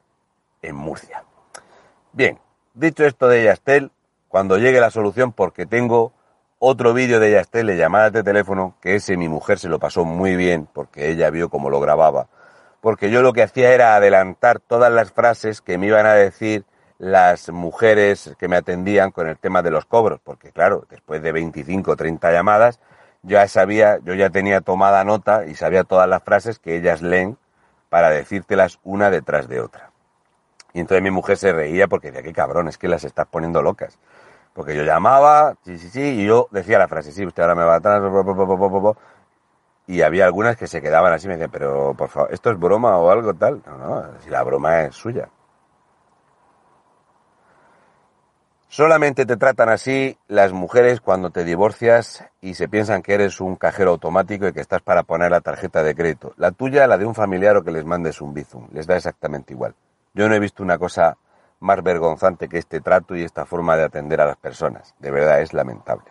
[0.61, 1.23] en Murcia.
[2.11, 2.37] Bien,
[2.73, 3.91] dicho esto de Yastel,
[4.27, 6.11] cuando llegue la solución, porque tengo
[6.59, 10.03] otro vídeo de Yastel de llamadas de teléfono, que ese mi mujer se lo pasó
[10.03, 12.27] muy bien, porque ella vio cómo lo grababa,
[12.81, 16.65] porque yo lo que hacía era adelantar todas las frases que me iban a decir
[17.01, 21.31] las mujeres que me atendían con el tema de los cobros, porque claro, después de
[21.31, 22.79] 25 o 30 llamadas,
[23.23, 27.39] ya sabía, yo ya tenía tomada nota y sabía todas las frases que ellas leen
[27.89, 29.89] para decírtelas una detrás de otra.
[30.73, 33.63] Y entonces mi mujer se reía porque decía, qué cabrón, es que las estás poniendo
[33.63, 33.97] locas.
[34.53, 37.63] Porque yo llamaba, sí, sí, sí, y yo decía la frase, sí, usted ahora me
[37.63, 37.99] va atrás,
[39.87, 42.95] y había algunas que se quedaban así, me decían, pero por favor, ¿esto es broma
[42.97, 43.63] o algo tal?
[43.65, 45.27] No, no, si la broma es suya.
[48.71, 53.57] Solamente te tratan así las mujeres cuando te divorcias y se piensan que eres un
[53.57, 56.33] cajero automático y que estás para poner la tarjeta de crédito.
[56.37, 58.69] La tuya, la de un familiar o que les mandes un bizum.
[58.71, 59.75] Les da exactamente igual.
[60.13, 61.17] Yo no he visto una cosa
[61.59, 64.95] más vergonzante que este trato y esta forma de atender a las personas.
[64.99, 66.05] De verdad es lamentable.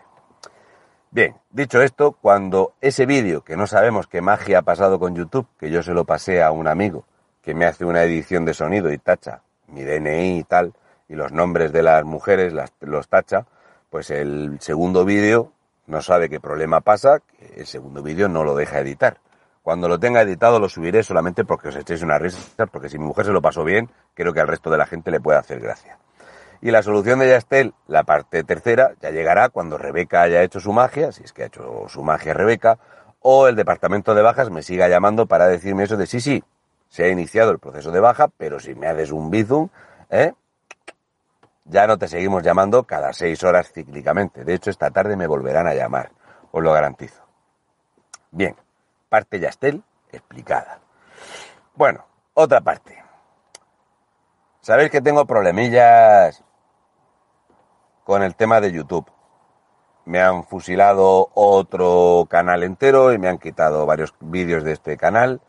[1.09, 5.47] Bien, dicho esto, cuando ese vídeo, que no sabemos qué magia ha pasado con YouTube,
[5.57, 7.05] que yo se lo pasé a un amigo
[7.41, 10.73] que me hace una edición de sonido y tacha mi DNI y tal,
[11.11, 13.45] y los nombres de las mujeres las, los tacha,
[13.89, 15.51] pues el segundo vídeo
[15.85, 17.21] no sabe qué problema pasa,
[17.57, 19.17] el segundo vídeo no lo deja editar.
[19.61, 23.03] Cuando lo tenga editado lo subiré solamente porque os echéis una risa, porque si mi
[23.03, 25.59] mujer se lo pasó bien, creo que al resto de la gente le puede hacer
[25.59, 25.97] gracia.
[26.61, 30.71] Y la solución de Yastel, la parte tercera, ya llegará cuando Rebeca haya hecho su
[30.71, 32.79] magia, si es que ha hecho su magia Rebeca,
[33.19, 36.41] o el departamento de bajas me siga llamando para decirme eso de sí, sí,
[36.87, 39.67] se ha iniciado el proceso de baja, pero si me haces un bizum,
[40.09, 40.33] ¿eh?
[41.65, 44.43] Ya no te seguimos llamando cada seis horas cíclicamente.
[44.43, 46.11] De hecho, esta tarde me volverán a llamar,
[46.51, 47.23] os lo garantizo.
[48.31, 48.55] Bien,
[49.09, 50.79] parte Yastel explicada.
[51.75, 53.01] Bueno, otra parte.
[54.61, 56.43] Sabéis que tengo problemillas
[58.03, 59.09] con el tema de YouTube.
[60.05, 65.41] Me han fusilado otro canal entero y me han quitado varios vídeos de este canal.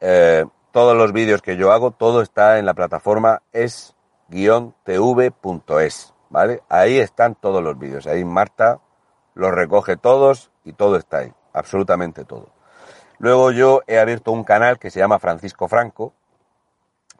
[0.00, 3.93] Eh, todos los vídeos que yo hago, todo está en la plataforma es
[4.30, 6.62] tv.es, ¿vale?
[6.68, 8.80] Ahí están todos los vídeos, ahí Marta
[9.34, 12.48] los recoge todos y todo está ahí, absolutamente todo.
[13.18, 16.12] Luego yo he abierto un canal que se llama Francisco Franco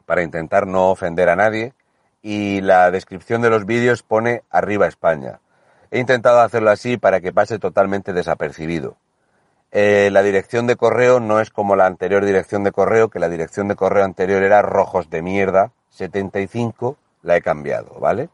[0.05, 1.73] para intentar no ofender a nadie
[2.21, 5.39] y la descripción de los vídeos pone arriba España.
[5.91, 8.97] He intentado hacerlo así para que pase totalmente desapercibido.
[9.71, 13.29] Eh, la dirección de correo no es como la anterior dirección de correo, que la
[13.29, 18.29] dirección de correo anterior era rojos de mierda 75 la he cambiado, ¿vale?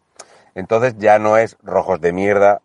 [0.56, 2.62] Entonces ya no es rojos de mierda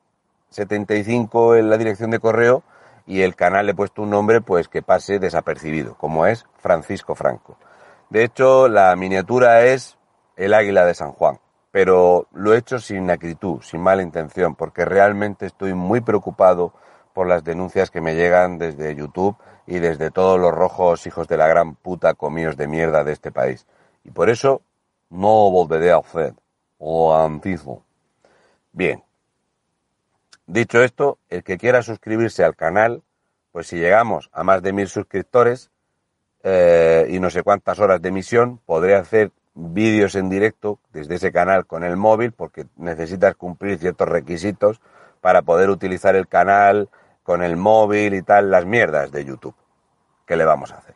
[0.51, 2.63] 75 en la dirección de correo
[3.07, 7.15] y el canal le he puesto un nombre pues que pase desapercibido, como es Francisco
[7.15, 7.57] Franco.
[8.11, 9.99] De hecho, la miniatura es
[10.37, 11.39] el águila de San Juan,
[11.71, 16.73] pero lo he hecho sin acritud, sin mala intención, porque realmente estoy muy preocupado
[17.13, 19.37] por las denuncias que me llegan desde YouTube
[19.67, 23.33] y desde todos los rojos hijos de la gran puta comíos de mierda de este
[23.33, 23.67] país.
[24.05, 24.63] Y por eso
[25.11, 26.35] no volveré a hacer
[26.79, 27.83] o antizo.
[28.73, 29.03] Bien.
[30.47, 33.03] Dicho esto, el que quiera suscribirse al canal,
[33.53, 35.71] pues si llegamos a más de mil suscriptores
[36.45, 41.33] eh, y no sé cuántas horas de emisión, podré hacer vídeos en directo desde ese
[41.33, 44.81] canal con el móvil porque necesitas cumplir ciertos requisitos
[45.21, 46.91] para poder utilizar el canal
[47.23, 49.57] con el móvil y tal, las mierdas de YouTube.
[50.27, 50.95] ¿Qué le vamos a hacer?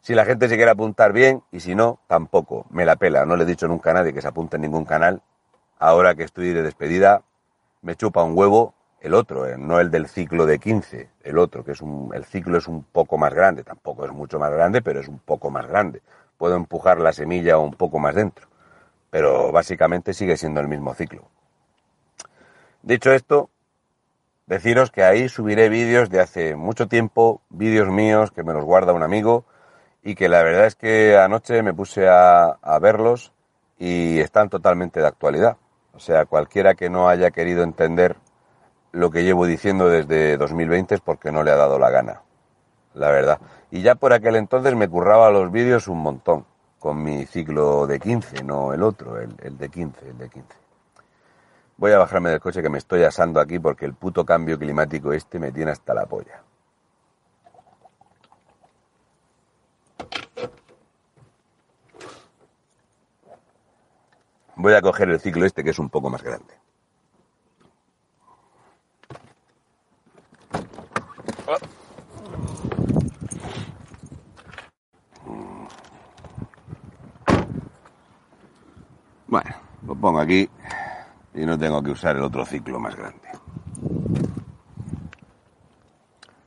[0.00, 2.66] Si la gente se quiere apuntar bien y si no, tampoco.
[2.70, 3.24] Me la pela.
[3.24, 5.22] No le he dicho nunca a nadie que se apunte en ningún canal.
[5.78, 7.22] Ahora que estoy de despedida,
[7.82, 11.64] me chupa un huevo el otro, eh, no el del ciclo de 15, el otro,
[11.64, 14.82] que es un, el ciclo es un poco más grande, tampoco es mucho más grande,
[14.82, 16.02] pero es un poco más grande.
[16.36, 18.48] Puedo empujar la semilla un poco más dentro,
[19.10, 21.28] pero básicamente sigue siendo el mismo ciclo.
[22.82, 23.50] Dicho esto,
[24.46, 28.92] deciros que ahí subiré vídeos de hace mucho tiempo, vídeos míos que me los guarda
[28.92, 29.44] un amigo
[30.08, 33.34] y que la verdad es que anoche me puse a, verlos
[33.78, 35.58] y están totalmente de actualidad.
[35.92, 38.16] O sea, cualquiera que no haya querido entender
[38.92, 42.22] lo que llevo diciendo desde 2020 es porque no le ha dado la gana,
[42.94, 43.38] la verdad.
[43.70, 46.46] Y ya por aquel entonces me curraba los vídeos un montón,
[46.78, 50.48] con mi ciclo de 15, no el otro, el, el de 15, el de 15.
[51.76, 55.12] Voy a bajarme del coche que me estoy asando aquí porque el puto cambio climático
[55.12, 56.47] este me tiene hasta la polla.
[64.60, 66.52] Voy a coger el ciclo este que es un poco más grande.
[79.28, 79.50] Bueno,
[79.86, 80.50] lo pongo aquí
[81.34, 83.28] y no tengo que usar el otro ciclo más grande.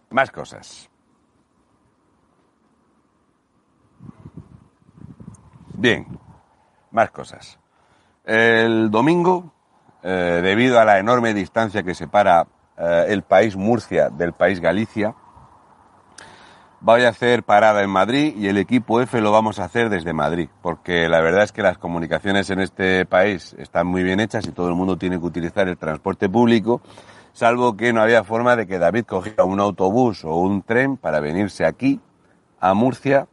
[0.10, 0.90] Más cosas.
[5.76, 6.06] Bien,
[6.92, 7.61] más cosas.
[8.34, 9.52] El domingo,
[10.04, 15.16] eh, debido a la enorme distancia que separa eh, el país Murcia del país Galicia,
[16.80, 20.14] voy a hacer parada en Madrid y el equipo F lo vamos a hacer desde
[20.14, 24.48] Madrid, porque la verdad es que las comunicaciones en este país están muy bien hechas
[24.48, 26.80] y todo el mundo tiene que utilizar el transporte público,
[27.34, 31.20] salvo que no había forma de que David cogiera un autobús o un tren para
[31.20, 32.00] venirse aquí,
[32.62, 33.28] a Murcia,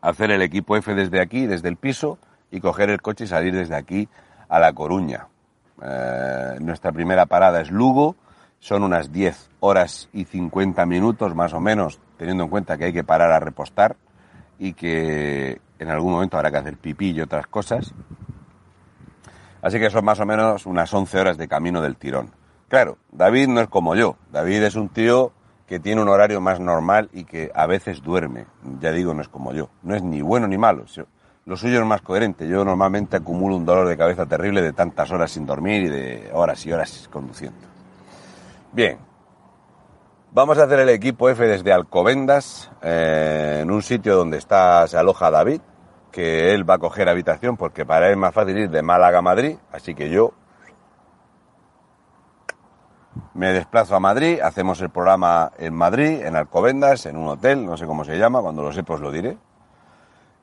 [0.00, 2.18] hacer el equipo F desde aquí, desde el piso,
[2.50, 4.08] y coger el coche y salir desde aquí
[4.48, 5.28] a La Coruña.
[5.82, 8.16] Eh, nuestra primera parada es Lugo,
[8.58, 12.92] son unas 10 horas y 50 minutos más o menos, teniendo en cuenta que hay
[12.92, 13.96] que parar a repostar
[14.58, 17.94] y que en algún momento habrá que hacer pipí y otras cosas.
[19.62, 22.32] Así que son más o menos unas 11 horas de camino del tirón.
[22.68, 24.16] Claro, David no es como yo.
[24.30, 25.32] David es un tío
[25.66, 28.46] que tiene un horario más normal y que a veces duerme.
[28.80, 29.70] Ya digo, no es como yo.
[29.82, 30.84] No es ni bueno ni malo.
[31.46, 32.46] Lo suyo es más coherente.
[32.46, 36.30] Yo normalmente acumulo un dolor de cabeza terrible de tantas horas sin dormir y de
[36.32, 37.66] horas y horas conduciendo.
[38.72, 38.98] Bien.
[40.32, 44.96] Vamos a hacer el equipo F desde Alcobendas, eh, en un sitio donde está, se
[44.96, 45.60] aloja David,
[46.12, 49.18] que él va a coger habitación porque para él es más fácil ir de Málaga
[49.18, 50.32] a Madrid, así que yo
[53.34, 57.76] me desplazo a Madrid, hacemos el programa en Madrid, en Alcobendas, en un hotel, no
[57.76, 59.36] sé cómo se llama, cuando lo sepa os lo diré.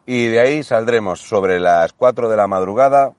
[0.10, 3.12] Y de ahí saldremos sobre las 4 de la madrugada,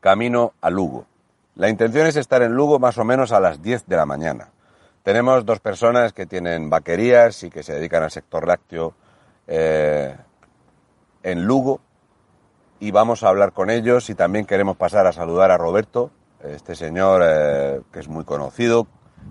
[0.00, 1.06] camino a Lugo.
[1.54, 4.50] La intención es estar en Lugo más o menos a las 10 de la mañana.
[5.02, 8.92] Tenemos dos personas que tienen vaquerías y que se dedican al sector lácteo
[9.46, 10.14] eh,
[11.22, 11.80] en Lugo
[12.78, 16.10] y vamos a hablar con ellos y también queremos pasar a saludar a Roberto,
[16.44, 18.86] este señor eh, que es muy conocido,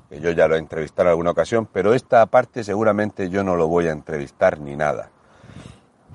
[0.10, 3.56] que yo ya lo he entrevistado en alguna ocasión, pero esta parte seguramente yo no
[3.56, 5.12] lo voy a entrevistar ni nada.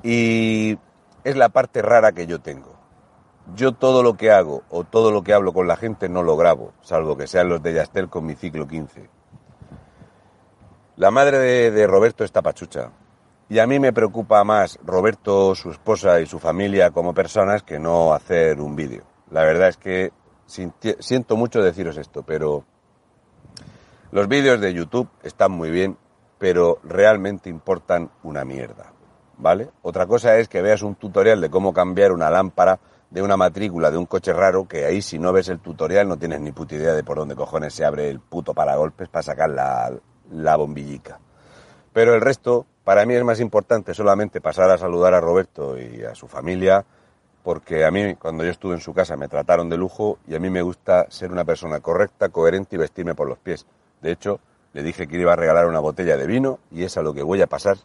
[0.05, 0.79] Y
[1.25, 2.75] es la parte rara que yo tengo.
[3.57, 6.37] Yo todo lo que hago o todo lo que hablo con la gente no lo
[6.37, 9.09] grabo, salvo que sean los de Yastel con mi ciclo 15.
[10.97, 11.39] La madre
[11.71, 12.91] de, Roberto está pachucha.
[13.49, 17.79] Y a mí me preocupa más Roberto, su esposa y su familia como personas que
[17.79, 19.05] no hacer un vídeo.
[19.31, 20.13] La verdad es que
[20.47, 22.65] siento mucho deciros esto, pero
[24.13, 25.97] los vídeos de YouTube están muy bien,
[26.39, 28.94] pero realmente importan una mierda.
[29.39, 29.69] ¿Vale?
[29.83, 32.79] Otra cosa es que veas un tutorial de cómo cambiar una lámpara
[33.11, 36.17] de una matrícula de un coche raro, que ahí si no ves el tutorial no
[36.17, 39.51] tienes ni puta idea de por dónde cojones se abre el puto paragolpes para sacar
[39.51, 39.93] la,
[40.33, 41.21] la bombillica.
[41.93, 46.03] Pero el resto, para mí es más importante solamente pasar a saludar a Roberto y
[46.03, 46.85] a su familia,
[47.45, 50.41] porque a mí, cuando yo estuve en su casa, me trataron de lujo y a
[50.41, 53.67] mí me gusta ser una persona correcta, coherente y vestirme por los pies.
[54.01, 54.41] De hecho,
[54.73, 57.23] le dije que iba a regalar una botella de vino y es a lo que
[57.23, 57.77] voy a pasar.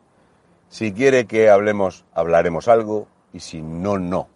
[0.70, 4.28] Si quiere que hablemos, hablaremos algo y si no, no.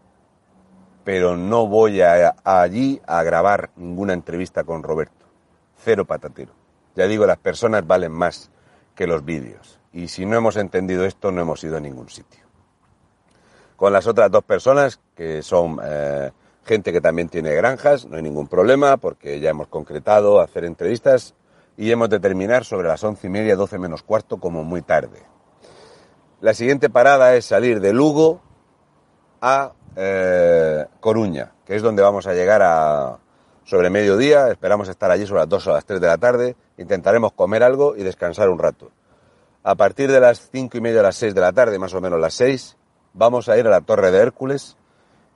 [1.03, 5.27] Pero no voy a, allí a grabar ninguna entrevista con Roberto.
[5.77, 6.51] Cero patatero.
[6.95, 8.49] Ya digo, las personas valen más
[8.95, 9.79] que los vídeos.
[9.91, 12.43] Y si no hemos entendido esto, no hemos ido a ningún sitio.
[13.75, 16.31] Con las otras dos personas, que son eh,
[16.63, 21.35] gente que también tiene granjas, no hay ningún problema, porque ya hemos concretado hacer entrevistas
[21.77, 25.21] y hemos de terminar sobre las once y media, doce menos cuarto, como muy tarde.
[26.43, 28.41] La siguiente parada es salir de Lugo
[29.39, 33.17] a eh, Coruña, que es donde vamos a llegar a,
[33.63, 37.31] sobre mediodía, esperamos estar allí sobre las 2 o las 3 de la tarde, intentaremos
[37.31, 38.91] comer algo y descansar un rato.
[39.63, 42.01] A partir de las 5 y media a las 6 de la tarde, más o
[42.01, 42.75] menos las 6,
[43.13, 44.75] vamos a ir a la Torre de Hércules,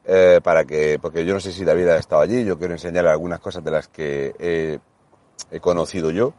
[0.04, 3.12] eh, para que, porque yo no sé si David ha estado allí, yo quiero enseñarle
[3.12, 4.80] algunas cosas de las que he,
[5.52, 6.34] he conocido yo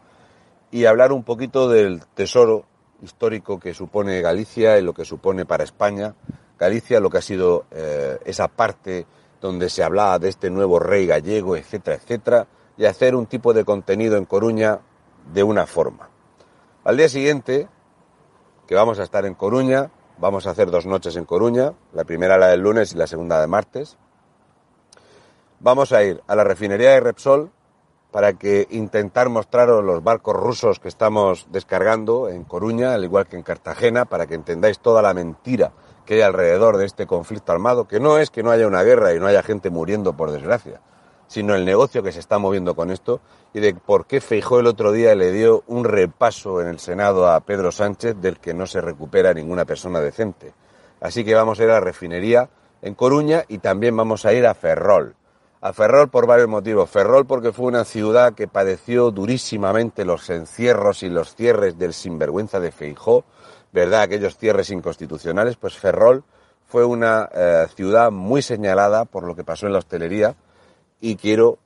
[0.71, 2.67] y hablar un poquito del tesoro
[3.03, 6.15] histórico que supone Galicia y lo que supone para España.
[6.59, 9.07] Galicia, lo que ha sido eh, esa parte
[9.41, 12.47] donde se hablaba de este nuevo rey gallego, etcétera, etcétera,
[12.77, 14.81] y hacer un tipo de contenido en Coruña
[15.33, 16.11] de una forma.
[16.85, 17.69] Al día siguiente,
[18.67, 22.39] que vamos a estar en Coruña, vamos a hacer dos noches en Coruña, la primera
[22.39, 23.97] la del lunes y la segunda de martes.
[25.61, 27.51] Vamos a ir a la refinería de Repsol
[28.11, 33.37] para que intentar mostraros los barcos rusos que estamos descargando en Coruña, al igual que
[33.37, 35.73] en Cartagena, para que entendáis toda la mentira
[36.07, 39.13] que hay alrededor de este conflicto armado, que no es que no haya una guerra
[39.13, 40.81] y no haya gente muriendo por desgracia,
[41.27, 43.21] sino el negocio que se está moviendo con esto
[43.53, 47.31] y de por qué Feijó el otro día le dio un repaso en el Senado
[47.31, 50.55] a Pedro Sánchez del que no se recupera ninguna persona decente.
[51.01, 52.49] Así que vamos a ir a la refinería
[52.81, 55.15] en Coruña y también vamos a ir a Ferrol.
[55.61, 56.89] A Ferrol por varios motivos.
[56.89, 62.61] Ferrol porque fue una ciudad que padeció durísimamente los encierros y los cierres del sinvergüenza
[62.61, 63.25] de Feijó,
[63.73, 64.03] ¿verdad?
[64.03, 65.57] Aquellos cierres inconstitucionales.
[65.57, 66.23] Pues Ferrol
[66.69, 70.37] fue una eh, ciudad muy señalada por lo que pasó en la hostelería
[71.01, 71.59] y quiero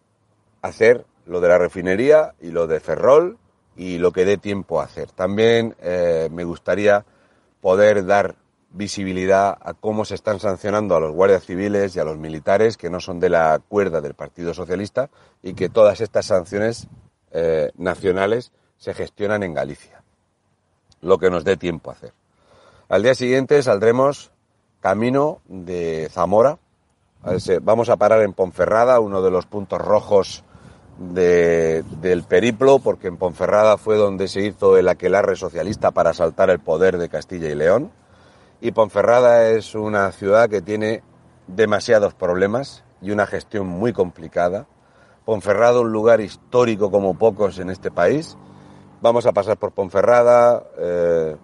[0.62, 3.36] hacer lo de la refinería y lo de Ferrol
[3.76, 5.10] y lo que dé tiempo a hacer.
[5.10, 7.04] También eh, me gustaría
[7.60, 8.36] poder dar
[8.72, 12.90] visibilidad a cómo se están sancionando a los guardias civiles y a los militares que
[12.90, 15.10] no son de la cuerda del Partido Socialista
[15.42, 16.88] y que todas estas sanciones
[17.32, 20.02] eh, nacionales se gestionan en Galicia.
[21.00, 22.12] Lo que nos dé tiempo a hacer.
[22.88, 24.32] Al día siguiente saldremos
[24.80, 26.58] camino de Zamora.
[27.62, 30.44] Vamos a parar en Ponferrada, uno de los puntos rojos
[30.98, 36.50] de, del periplo, porque en Ponferrada fue donde se hizo el aquelarre socialista para asaltar
[36.50, 37.92] el poder de Castilla y León
[38.62, 41.02] y Ponferrada es una ciudad que tiene
[41.48, 44.68] demasiados problemas y una gestión muy complicada.
[45.24, 48.38] Ponferrada, un lugar histórico como pocos en este país.
[49.00, 51.36] Vamos a pasar por Ponferrada, eh,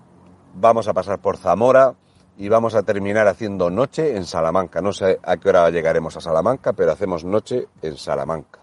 [0.55, 1.97] vamos a pasar por Zamora
[2.37, 4.81] y vamos a terminar haciendo noche en Salamanca.
[4.81, 8.58] No sé a qué hora llegaremos a Salamanca, pero hacemos noche en Salamanca.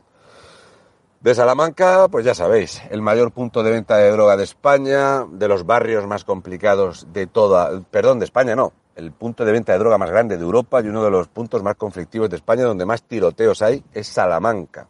[1.26, 5.48] De Salamanca, pues ya sabéis, el mayor punto de venta de droga de España, de
[5.48, 9.80] los barrios más complicados de toda, perdón, de España no, el punto de venta de
[9.80, 12.86] droga más grande de Europa y uno de los puntos más conflictivos de España donde
[12.86, 14.88] más tiroteos hay es Salamanca.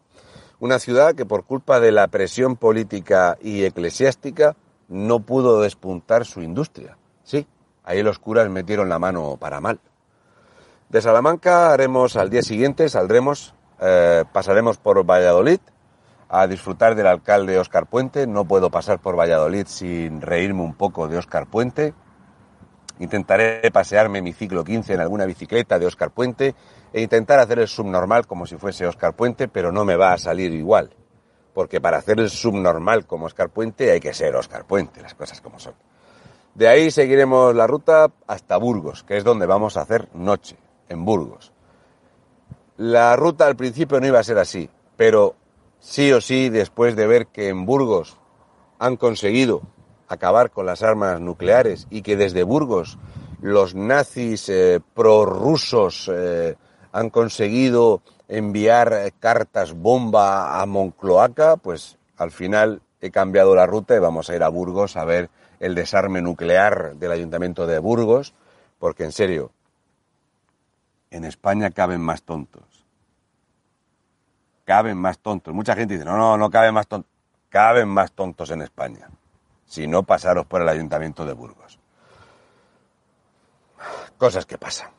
[0.60, 4.58] Una ciudad que por culpa de la presión política y eclesiástica
[4.90, 6.98] no pudo despuntar su industria.
[7.24, 7.48] Sí,
[7.86, 9.80] ahí los curas metieron la mano para mal.
[10.90, 15.62] De Salamanca haremos al día siguiente, saldremos, eh, pasaremos por Valladolid,
[16.42, 18.28] a disfrutar del alcalde Óscar Puente.
[18.28, 21.94] No puedo pasar por Valladolid sin reírme un poco de Óscar Puente.
[23.00, 26.56] Intentaré pasearme mi ciclo 15 en alguna bicicleta de Óscar Puente
[26.92, 30.18] e intentar hacer el subnormal como si fuese Óscar Puente, pero no me va a
[30.18, 30.92] salir igual.
[31.54, 35.40] Porque para hacer el subnormal como Óscar Puente hay que ser Óscar Puente, las cosas
[35.42, 35.74] como son.
[36.54, 40.58] De ahí seguiremos la ruta hasta Burgos, que es donde vamos a hacer noche,
[40.88, 41.52] en Burgos.
[42.78, 45.36] La ruta al principio no iba a ser así, pero
[45.86, 48.18] sí o sí, después de ver que en Burgos
[48.80, 49.62] han conseguido
[50.08, 52.98] acabar con las armas nucleares y que desde Burgos
[53.40, 56.56] los nazis eh, prorrusos eh,
[56.92, 64.00] han conseguido enviar cartas bomba a Moncloaca, pues al final he cambiado la ruta y
[64.00, 65.30] vamos a ir a Burgos a ver
[65.60, 68.34] el desarme nuclear del ayuntamiento de Burgos,
[68.80, 69.52] porque en serio,
[71.12, 72.75] en España caben más tontos
[74.66, 75.54] caben más tontos.
[75.54, 77.10] Mucha gente dice, no, no, no caben más tontos.
[77.50, 79.08] Caben más tontos en España.
[79.66, 81.80] Si no, pasaros por el ayuntamiento de Burgos.
[84.18, 84.90] Cosas que pasan.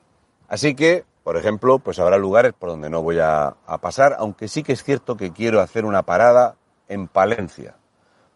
[0.48, 4.48] Así que, por ejemplo, pues habrá lugares por donde no voy a, a pasar, aunque
[4.48, 6.56] sí que es cierto que quiero hacer una parada
[6.88, 7.74] en Palencia.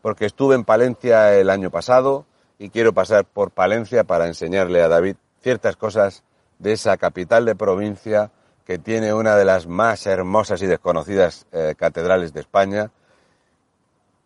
[0.02, 2.26] Porque estuve en Palencia el año pasado
[2.58, 6.24] y quiero pasar por Palencia para enseñarle a David ciertas cosas
[6.58, 8.30] de esa capital de provincia
[8.64, 12.90] que tiene una de las más hermosas y desconocidas eh, catedrales de España,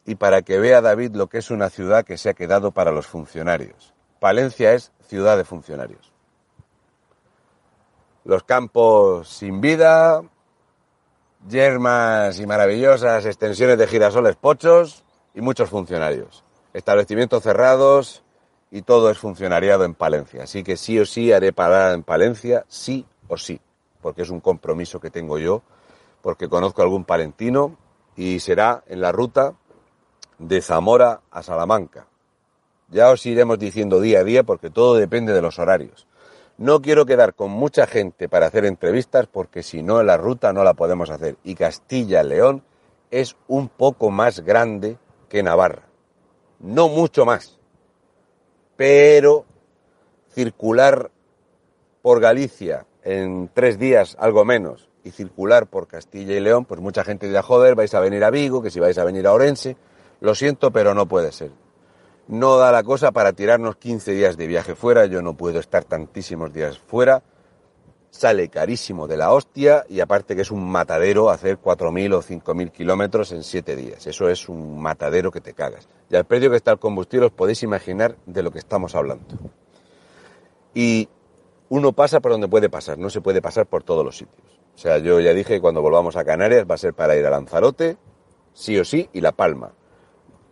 [0.07, 2.93] y para que vea David lo que es una ciudad que se ha quedado para
[2.93, 3.95] los funcionarios.
[4.21, 6.13] Palencia es ciudad de funcionarios.
[8.25, 10.23] Los campos sin vida,
[11.49, 15.05] yermas y maravillosas extensiones de girasoles pochos
[15.35, 16.45] y muchos funcionarios.
[16.73, 18.23] Establecimientos cerrados
[18.71, 20.45] y todo es funcionariado en Palencia.
[20.45, 23.61] Así que sí o sí haré parada en Palencia, sí o sí
[24.05, 25.63] porque es un compromiso que tengo yo
[26.21, 27.79] porque conozco algún palentino
[28.17, 29.55] y será en la ruta
[30.39, 32.07] de Zamora a Salamanca.
[32.91, 36.07] Ya os iremos diciendo día a día porque todo depende de los horarios.
[36.59, 40.65] No quiero quedar con mucha gente para hacer entrevistas porque si no la ruta no
[40.65, 41.39] la podemos hacer.
[41.43, 42.63] Y Castilla-León
[43.11, 44.99] es un poco más grande
[45.31, 45.89] que Navarra.
[46.61, 47.59] No mucho más.
[48.77, 49.47] Pero
[50.29, 51.11] circular
[52.03, 57.05] por Galicia en tres días, algo menos, y circular por Castilla y León, pues mucha
[57.05, 59.77] gente dirá, joder, vais a venir a Vigo, que si vais a venir a Orense.
[60.21, 61.51] Lo siento, pero no puede ser.
[62.27, 65.85] No da la cosa para tirarnos 15 días de viaje fuera, yo no puedo estar
[65.85, 67.23] tantísimos días fuera.
[68.09, 72.71] Sale carísimo de la hostia y aparte que es un matadero hacer 4.000 o 5.000
[72.71, 74.07] kilómetros en 7 días.
[74.07, 75.89] Eso es un matadero que te cagas.
[76.09, 79.27] Y al precio que está el combustible os podéis imaginar de lo que estamos hablando.
[80.73, 81.09] Y
[81.69, 84.61] uno pasa por donde puede pasar, no se puede pasar por todos los sitios.
[84.75, 87.25] O sea, yo ya dije que cuando volvamos a Canarias va a ser para ir
[87.27, 87.97] a Lanzarote,
[88.53, 89.73] sí o sí, y La Palma.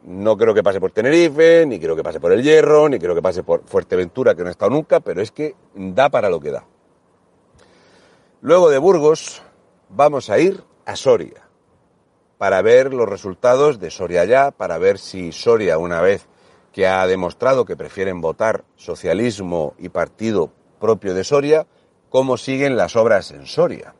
[0.05, 3.15] No creo que pase por Tenerife, ni creo que pase por El Hierro, ni creo
[3.15, 6.41] que pase por Fuerteventura, que no he estado nunca, pero es que da para lo
[6.41, 6.65] que da.
[8.41, 9.43] Luego de Burgos
[9.89, 11.49] vamos a ir a Soria
[12.39, 16.27] para ver los resultados de Soria ya, para ver si Soria, una vez
[16.73, 20.51] que ha demostrado que prefieren votar socialismo y partido
[20.83, 21.69] propio de Soria,
[22.11, 23.95] cómo siguen las obras en Soria.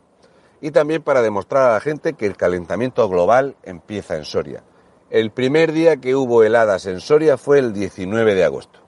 [0.61, 4.65] Y también para demostrar a la gente que el calentamiento global empieza en Soria.
[5.09, 8.81] El primer día que hubo heladas en Soria fue el 19 de agosto.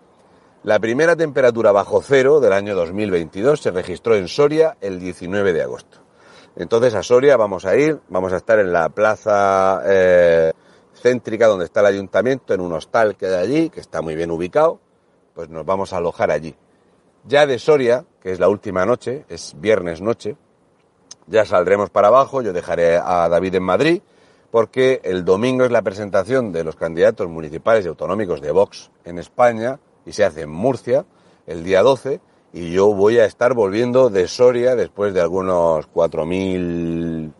[0.64, 5.62] La primera temperatura bajo cero del año 2022 se registró en Soria el 19 de
[5.62, 5.98] agosto.
[6.56, 10.52] Entonces a Soria vamos a ir, vamos a estar en la plaza eh,
[11.00, 14.30] céntrica donde está el ayuntamiento, en un hostal que hay allí, que está muy bien
[14.30, 14.80] ubicado,
[15.34, 16.56] pues nos vamos a alojar allí.
[17.26, 20.36] Ya de Soria, que es la última noche, es viernes noche,
[21.26, 24.02] ya saldremos para abajo, yo dejaré a David en Madrid,
[24.50, 29.18] porque el domingo es la presentación de los candidatos municipales y autonómicos de Vox en
[29.18, 31.06] España, y se hace en Murcia,
[31.46, 32.20] el día 12,
[32.52, 37.32] y yo voy a estar volviendo de Soria después de algunos 4.000,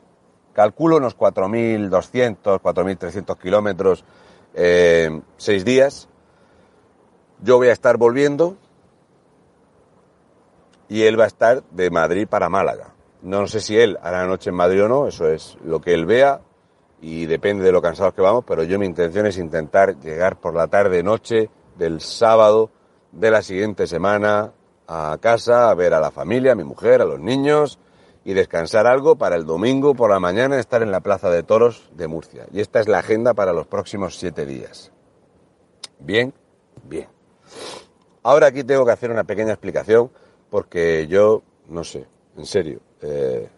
[0.55, 4.05] calculo unos 4.200, 4.300 kilómetros,
[4.55, 6.09] eh, seis días.
[7.43, 8.57] Yo voy a estar volviendo
[10.95, 12.95] y él va a estar de Madrid para Málaga.
[13.21, 16.07] No sé si él hará noche en Madrid o no, eso es lo que él
[16.07, 16.41] vea
[17.01, 20.55] y depende de lo cansados que vamos, pero yo mi intención es intentar llegar por
[20.55, 22.71] la tarde noche del sábado
[23.11, 24.53] de la siguiente semana
[24.87, 27.81] a casa, a ver a la familia, a mi mujer, a los niños
[28.25, 31.91] y descansar algo para el domingo por la mañana estar en la Plaza de Toros
[31.97, 32.47] de Murcia.
[32.53, 34.93] Y esta es la agenda para los próximos siete días.
[35.99, 36.33] Bien,
[36.85, 37.09] bien.
[38.23, 40.13] Ahora aquí tengo que hacer una pequeña explicación
[40.55, 43.49] porque yo, no sé, en serio, eh,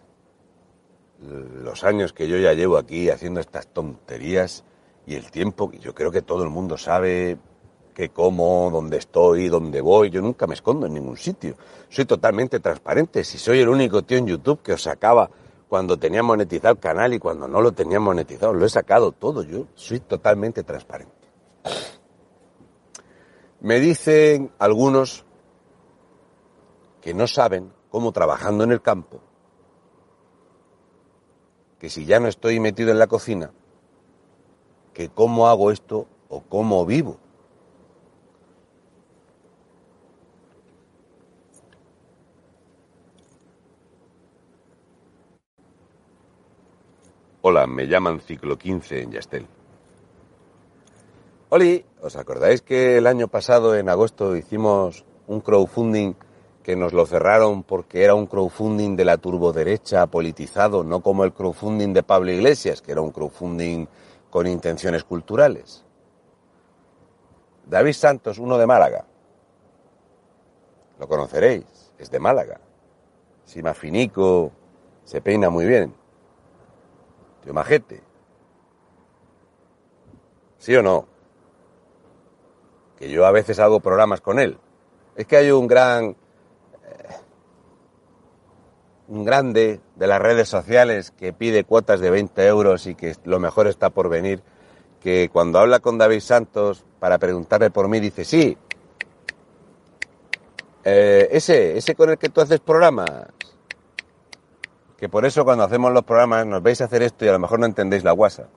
[1.62, 4.64] los años que yo ya llevo aquí haciendo estas tonterías
[5.06, 7.36] y el tiempo, que yo creo que todo el mundo sabe
[7.92, 10.08] qué como, dónde estoy, dónde voy.
[10.08, 11.56] Yo nunca me escondo en ningún sitio.
[11.90, 13.24] Soy totalmente transparente.
[13.24, 15.28] Si soy el único tío en YouTube que os sacaba
[15.68, 19.42] cuando tenía monetizado el canal y cuando no lo tenía monetizado, lo he sacado todo.
[19.42, 21.12] Yo soy totalmente transparente.
[23.60, 25.25] Me dicen algunos
[27.06, 29.20] que no saben cómo trabajando en el campo,
[31.78, 33.52] que si ya no estoy metido en la cocina,
[34.92, 37.20] que cómo hago esto o cómo vivo.
[47.42, 49.46] Hola, me llaman Ciclo 15 en Yastel.
[51.50, 56.14] Oli, ¿os acordáis que el año pasado, en agosto, hicimos un crowdfunding
[56.66, 61.32] que nos lo cerraron porque era un crowdfunding de la turboderecha politizado, no como el
[61.32, 63.86] crowdfunding de Pablo Iglesias, que era un crowdfunding
[64.30, 65.84] con intenciones culturales?
[67.66, 69.04] David Santos, uno de Málaga.
[70.98, 72.58] Lo conoceréis, es de Málaga.
[73.44, 74.50] Sima finico,
[75.04, 75.94] se peina muy bien.
[77.44, 78.02] Tío majete.
[80.58, 81.06] ¿Sí o no?
[82.98, 84.58] Que yo a veces hago programas con él.
[85.14, 86.16] Es que hay un gran...
[89.08, 93.38] un grande de las redes sociales que pide cuotas de 20 euros y que lo
[93.38, 94.42] mejor está por venir,
[95.00, 98.56] que cuando habla con David Santos para preguntarle por mí dice, sí,
[100.84, 103.10] eh, ese, ese con el que tú haces programas,
[104.96, 107.60] que por eso cuando hacemos los programas nos veis hacer esto y a lo mejor
[107.60, 108.48] no entendéis la guasa.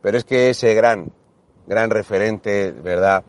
[0.00, 1.12] Pero es que ese gran,
[1.66, 3.24] gran referente, ¿verdad?,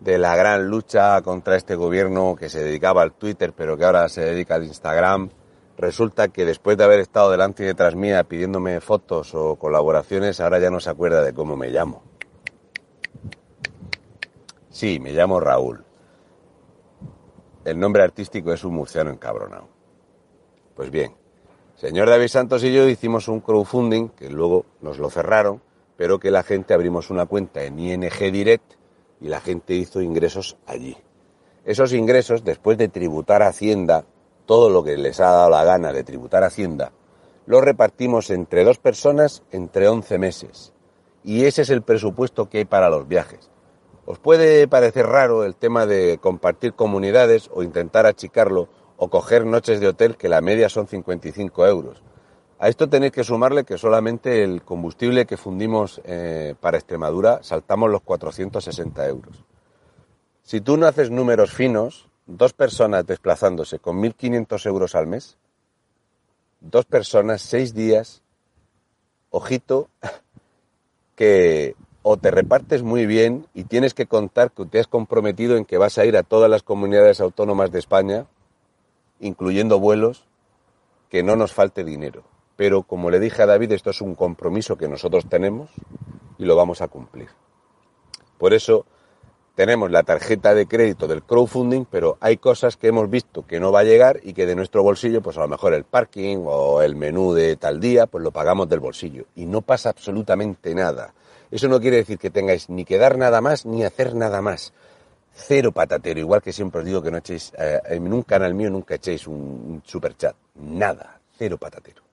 [0.00, 4.08] de la gran lucha contra este gobierno que se dedicaba al Twitter, pero que ahora
[4.08, 5.30] se dedica al Instagram,
[5.76, 10.58] resulta que después de haber estado delante y detrás mía pidiéndome fotos o colaboraciones, ahora
[10.58, 12.02] ya no se acuerda de cómo me llamo.
[14.70, 15.84] Sí, me llamo Raúl.
[17.64, 19.68] El nombre artístico es un murciano encabronado.
[20.74, 21.14] Pues bien,
[21.76, 25.60] señor David Santos y yo hicimos un crowdfunding, que luego nos lo cerraron,
[25.98, 28.79] pero que la gente abrimos una cuenta en ING Direct
[29.20, 30.96] y la gente hizo ingresos allí.
[31.64, 34.04] Esos ingresos, después de tributar a Hacienda,
[34.46, 36.92] todo lo que les ha dado la gana de tributar a Hacienda,
[37.46, 40.72] los repartimos entre dos personas entre 11 meses.
[41.22, 43.50] Y ese es el presupuesto que hay para los viajes.
[44.06, 49.80] Os puede parecer raro el tema de compartir comunidades o intentar achicarlo o coger noches
[49.80, 52.02] de hotel que la media son 55 euros.
[52.62, 57.88] A esto tenéis que sumarle que solamente el combustible que fundimos eh, para Extremadura saltamos
[57.88, 59.42] los 460 euros.
[60.42, 65.38] Si tú no haces números finos, dos personas desplazándose con 1.500 euros al mes,
[66.60, 68.22] dos personas, seis días,
[69.30, 69.88] ojito,
[71.16, 75.64] que o te repartes muy bien y tienes que contar que te has comprometido en
[75.64, 78.26] que vas a ir a todas las comunidades autónomas de España,
[79.18, 80.26] incluyendo vuelos,
[81.08, 82.22] que no nos falte dinero.
[82.60, 85.70] Pero como le dije a David, esto es un compromiso que nosotros tenemos
[86.36, 87.28] y lo vamos a cumplir.
[88.36, 88.84] Por eso
[89.54, 93.72] tenemos la tarjeta de crédito del crowdfunding, pero hay cosas que hemos visto que no
[93.72, 96.82] va a llegar y que de nuestro bolsillo, pues a lo mejor el parking o
[96.82, 99.24] el menú de tal día, pues lo pagamos del bolsillo.
[99.36, 101.14] Y no pasa absolutamente nada.
[101.50, 104.74] Eso no quiere decir que tengáis ni que dar nada más ni hacer nada más.
[105.32, 108.68] Cero patatero, igual que siempre os digo que no echéis, eh, en un canal mío
[108.68, 110.36] nunca echéis un, un super chat.
[110.56, 112.09] Nada, cero patatero.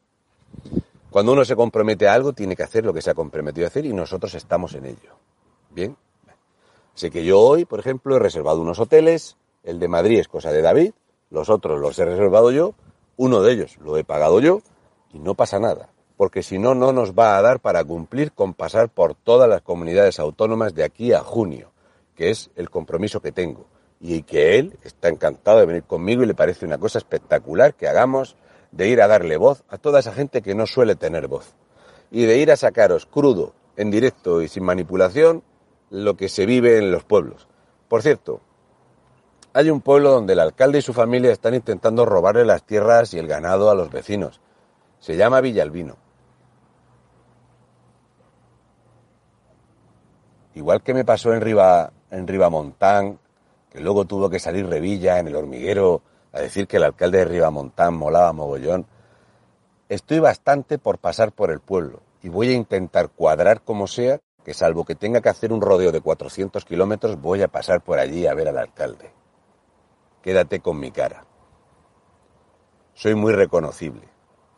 [1.10, 3.70] Cuando uno se compromete a algo, tiene que hacer lo que se ha comprometido a
[3.70, 5.16] hacer y nosotros estamos en ello.
[5.72, 5.96] ¿Bien?
[6.94, 10.52] Sé que yo hoy, por ejemplo, he reservado unos hoteles, el de Madrid es cosa
[10.52, 10.92] de David,
[11.30, 12.74] los otros los he reservado yo,
[13.18, 14.62] uno de ellos lo he pagado yo
[15.14, 18.56] y no pasa nada porque si no, no nos va a dar para cumplir con
[18.56, 21.72] pasar por todas las comunidades autónomas de aquí a junio,
[22.16, 23.68] que es el compromiso que tengo.
[24.02, 27.88] Y que él está encantado de venir conmigo y le parece una cosa espectacular que
[27.88, 28.36] hagamos
[28.78, 31.56] de ir a darle voz a toda esa gente que no suele tener voz.
[32.12, 35.44] Y de ir a sacaros crudo, en directo y sin manipulación,
[35.90, 37.48] lo que se vive en los pueblos.
[37.90, 38.40] Por cierto,
[39.54, 43.20] hay un pueblo donde el alcalde y su familia están intentando robarle las tierras y
[43.20, 44.42] el ganado a los vecinos.
[45.00, 45.98] Se llama Villalbino.
[50.54, 51.92] Igual que me pasó en Riva,
[53.72, 56.02] que luego tuvo que salir Revilla en el hormiguero
[56.32, 58.86] a decir que el alcalde de Ribamontán molaba mogollón,
[59.90, 64.54] estoy bastante por pasar por el pueblo y voy a intentar cuadrar como sea que
[64.54, 68.28] salvo que tenga que hacer un rodeo de 400 kilómetros, voy a pasar por allí
[68.28, 69.12] a ver al alcalde.
[70.22, 71.26] Quédate con mi cara.
[72.94, 74.08] Soy muy reconocible.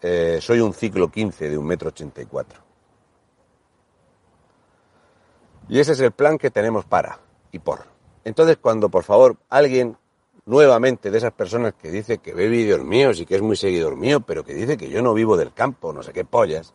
[0.01, 2.61] Eh, soy un ciclo 15 de un metro 84.
[5.67, 7.20] Y ese es el plan que tenemos para
[7.51, 7.86] y por.
[8.24, 9.97] Entonces, cuando por favor alguien
[10.50, 13.95] nuevamente de esas personas que dice que ve vídeos míos y que es muy seguidor
[13.95, 16.74] mío, pero que dice que yo no vivo del campo, no sé qué pollas,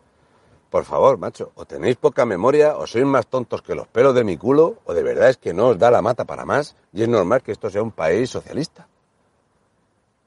[0.70, 4.22] por favor, macho, o tenéis poca memoria, o sois más tontos que los pelos de
[4.22, 7.02] mi culo, o de verdad es que no os da la mata para más, y
[7.02, 8.86] es normal que esto sea un país socialista.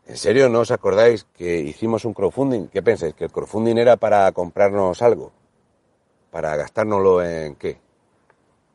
[0.06, 2.68] ¿En serio no os acordáis que hicimos un crowdfunding?
[2.68, 3.14] ¿Qué pensáis?
[3.14, 5.32] ¿Que el crowdfunding era para comprarnos algo?
[6.32, 7.80] ¿Para gastárnoslo en qué?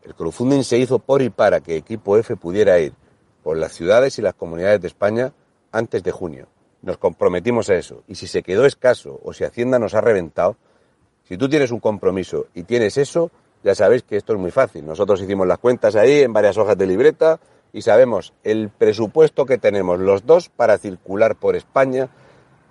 [0.03, 3.02] El crowdfunding se hizo por y para que Equipo F pudiera ir
[3.43, 5.33] por las ciudades y las comunidades de España
[5.71, 6.49] antes de junio.
[6.83, 8.03] Nos comprometimos a eso.
[8.09, 10.57] Y si se quedó escaso o si Hacienda nos ha reventado,
[11.25, 13.31] si tú tienes un compromiso y tienes eso,
[13.63, 14.85] ya sabéis que esto es muy fácil.
[14.85, 17.39] Nosotros hicimos las cuentas ahí en varias hojas de libreta
[17.73, 22.09] y sabemos el presupuesto que tenemos los dos para circular por España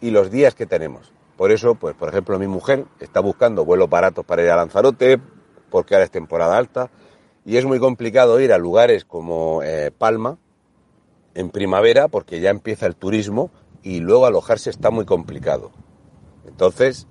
[0.01, 1.13] y los días que tenemos.
[1.37, 5.19] Por eso, pues, por ejemplo, mi mujer está buscando vuelos baratos para ir a Lanzarote,
[5.69, 6.91] porque ahora es temporada alta
[7.45, 10.37] y es muy complicado ir a lugares como eh, Palma
[11.35, 13.51] en primavera porque ya empieza el turismo
[13.83, 15.71] y luego alojarse está muy complicado.
[16.47, 17.07] Entonces,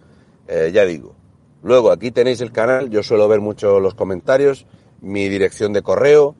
[0.48, 1.14] eh, ya digo,
[1.62, 4.66] luego aquí tenéis el canal, yo suelo ver mucho los comentarios,
[5.00, 6.34] mi dirección de correo,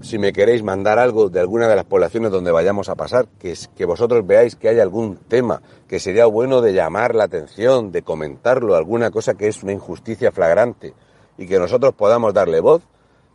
[0.00, 3.50] si me queréis mandar algo de alguna de las poblaciones donde vayamos a pasar, que,
[3.50, 7.90] es, que vosotros veáis que hay algún tema que sería bueno de llamar la atención,
[7.90, 10.94] de comentarlo, alguna cosa que es una injusticia flagrante,
[11.36, 12.82] y que nosotros podamos darle voz,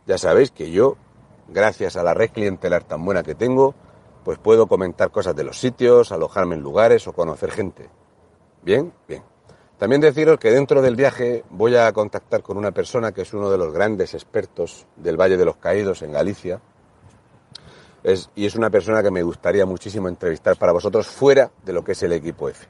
[0.06, 0.96] ya sabéis que yo,
[1.48, 3.74] gracias a la red clientelar tan buena que tengo,
[4.24, 7.88] pues puedo comentar cosas de los sitios, alojarme en lugares o conocer gente.
[8.62, 9.22] Bien, bien.
[9.78, 13.50] También deciros que dentro del viaje voy a contactar con una persona que es uno
[13.50, 16.60] de los grandes expertos del Valle de los Caídos en Galicia,
[18.34, 21.92] y es una persona que me gustaría muchísimo entrevistar para vosotros fuera de lo que
[21.92, 22.66] es el equipo F.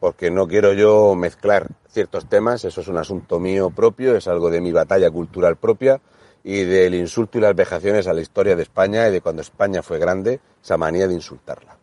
[0.00, 4.50] Porque no quiero yo mezclar ciertos temas, eso es un asunto mío propio, es algo
[4.50, 6.00] de mi batalla cultural propia
[6.42, 9.82] y del insulto y las vejaciones a la historia de España y de cuando España
[9.82, 11.76] fue grande, esa manía de insultarla.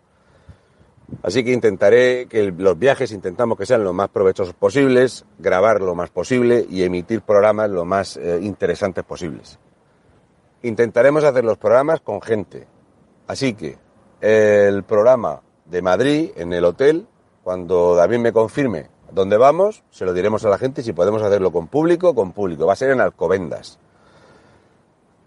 [1.23, 5.95] Así que intentaré que los viajes intentamos que sean lo más provechosos posibles, grabar lo
[5.95, 9.57] más posible y emitir programas lo más eh, interesantes posibles.
[10.63, 12.67] Intentaremos hacer los programas con gente.
[13.27, 13.77] Así que
[14.19, 17.07] el programa de Madrid en el hotel,
[17.43, 21.51] cuando David me confirme dónde vamos, se lo diremos a la gente si podemos hacerlo
[21.51, 22.65] con público, con público.
[22.65, 23.79] Va a ser en Alcobendas.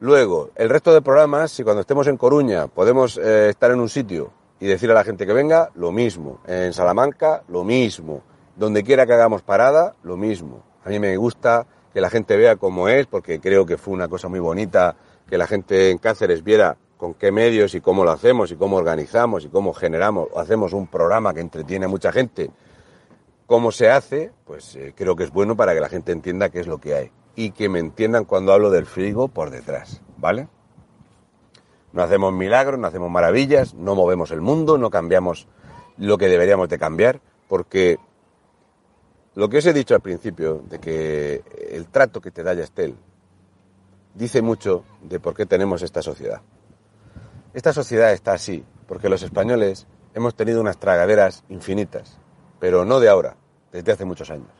[0.03, 3.89] Luego, el resto de programas, si cuando estemos en Coruña podemos eh, estar en un
[3.91, 6.41] sitio y decir a la gente que venga, lo mismo.
[6.47, 8.23] En Salamanca, lo mismo.
[8.57, 10.63] Donde quiera que hagamos parada, lo mismo.
[10.87, 14.09] A mí me gusta que la gente vea cómo es, porque creo que fue una
[14.09, 14.97] cosa muy bonita
[15.29, 18.79] que la gente en Cáceres viera con qué medios y cómo lo hacemos y cómo
[18.79, 22.51] organizamos y cómo generamos o hacemos un programa que entretiene a mucha gente.
[23.45, 26.61] Cómo se hace, pues eh, creo que es bueno para que la gente entienda qué
[26.61, 30.49] es lo que hay y que me entiendan cuando hablo del frigo por detrás, ¿vale?
[31.93, 35.49] No hacemos milagros, no hacemos maravillas, no movemos el mundo, no cambiamos
[35.97, 37.99] lo que deberíamos de cambiar, porque
[39.35, 42.97] lo que os he dicho al principio, de que el trato que te da Yastel
[44.15, 46.43] dice mucho de por qué tenemos esta sociedad.
[47.55, 52.19] Esta sociedad está así, porque los españoles hemos tenido unas tragaderas infinitas,
[52.59, 53.37] pero no de ahora,
[53.73, 54.60] desde hace muchos años.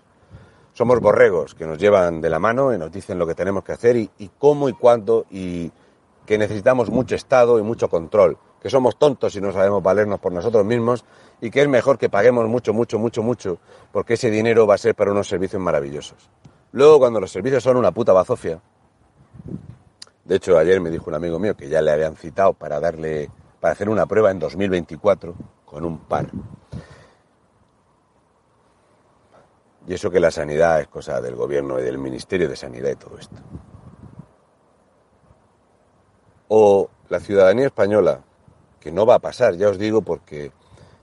[0.81, 3.73] Somos borregos que nos llevan de la mano y nos dicen lo que tenemos que
[3.73, 5.71] hacer y, cómo y cuándo y
[6.25, 10.33] que necesitamos mucho Estado y mucho control, que somos tontos y no sabemos valernos por
[10.33, 11.05] nosotros mismos
[11.39, 13.59] y que es mejor que paguemos mucho, mucho, mucho, mucho,
[13.93, 16.31] porque ese dinero va a ser para unos servicios maravillosos.
[16.73, 18.63] Luego, cuando los servicios son una puta bazofia,
[20.25, 23.29] de hecho, ayer me dijo un amigo mío que ya le habían citado para darle,
[23.61, 25.35] para hacer una prueba en 2024
[25.67, 26.31] con un par.
[29.91, 32.95] Y eso que la sanidad es cosa del gobierno y del Ministerio de Sanidad y
[32.95, 33.35] todo esto.
[36.47, 38.23] O la ciudadanía española,
[38.79, 40.53] que no va a pasar, ya os digo, porque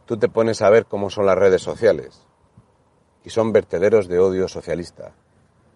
[0.05, 2.25] tú te pones a ver cómo son las redes sociales
[3.25, 5.13] y son vertederos de odio socialista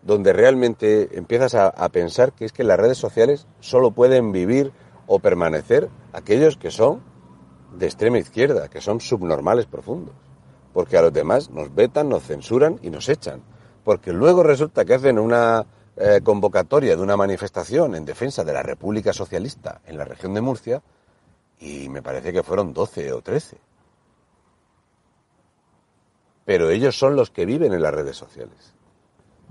[0.03, 4.71] donde realmente empiezas a, pensar que es que las redes sociales solo pueden vivir
[5.05, 7.03] o permanecer aquellos que son
[7.77, 10.15] de extrema izquierda, que son subnormales profundos.
[10.73, 13.41] Porque a los demás nos vetan, nos censuran y nos echan.
[13.83, 15.65] Porque luego resulta que hacen una
[15.97, 20.41] eh, convocatoria de una manifestación en defensa de la República Socialista en la región de
[20.41, 20.81] Murcia
[21.59, 23.57] y me parece que fueron 12 o 13.
[26.45, 28.73] Pero ellos son los que viven en las redes sociales.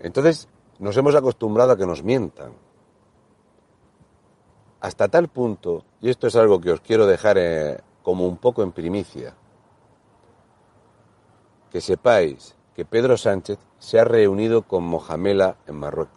[0.00, 0.48] Entonces
[0.78, 2.52] nos hemos acostumbrado a que nos mientan.
[4.80, 8.62] Hasta tal punto, y esto es algo que os quiero dejar eh, como un poco
[8.62, 9.34] en primicia,
[11.70, 16.16] que sepáis que Pedro Sánchez se ha reunido con Mojamela en Marruecos.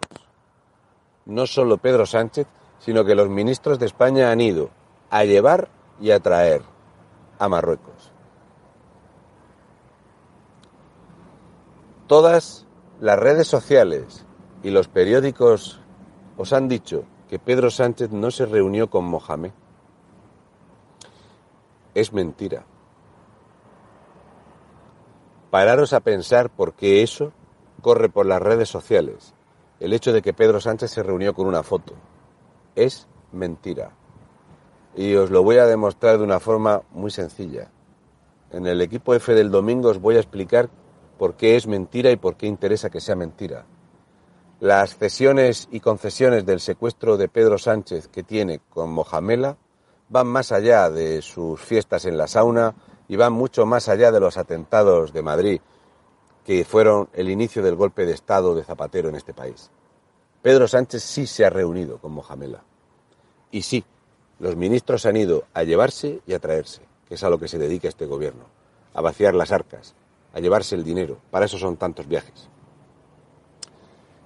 [1.26, 2.48] No solo Pedro Sánchez,
[2.80, 4.70] sino que los ministros de España han ido
[5.10, 5.70] a llevar
[6.02, 6.62] y a traer
[7.40, 8.12] a Marruecos.
[12.08, 12.66] Todas
[13.00, 14.26] las redes sociales
[14.64, 15.80] y los periódicos
[16.38, 19.52] os han dicho que Pedro Sánchez no se reunió con Mohamed.
[21.94, 22.66] Es mentira.
[25.54, 27.32] Pararos a pensar por qué eso
[27.84, 29.36] corre por las redes sociales.
[29.80, 31.94] El hecho de que Pedro Sánchez se reunió con una foto.
[32.74, 33.92] Es mentira.
[34.96, 37.70] Y os lo voy a demostrar de una forma muy sencilla.
[38.50, 40.72] En el equipo F del domingo os voy a explicar
[41.20, 43.68] por qué es mentira y por qué interesa que sea mentira.
[44.60, 49.58] Las cesiones y concesiones del secuestro de Pedro Sánchez que tiene con Mojamela
[50.10, 52.74] van más allá de sus fiestas en la sauna
[53.08, 55.62] y van mucho más allá de los atentados de Madrid,
[56.46, 59.72] que fueron el inicio del golpe de Estado de Zapatero en este país.
[60.42, 62.64] Pedro Sánchez sí se ha reunido con Mojamela.
[63.50, 63.86] Y sí,
[64.40, 67.58] los ministros han ido a llevarse y a traerse, que es a lo que se
[67.58, 68.46] dedica este gobierno,
[68.94, 69.96] a vaciar las arcas,
[70.34, 71.20] a llevarse el dinero.
[71.32, 72.50] Para eso son tantos viajes.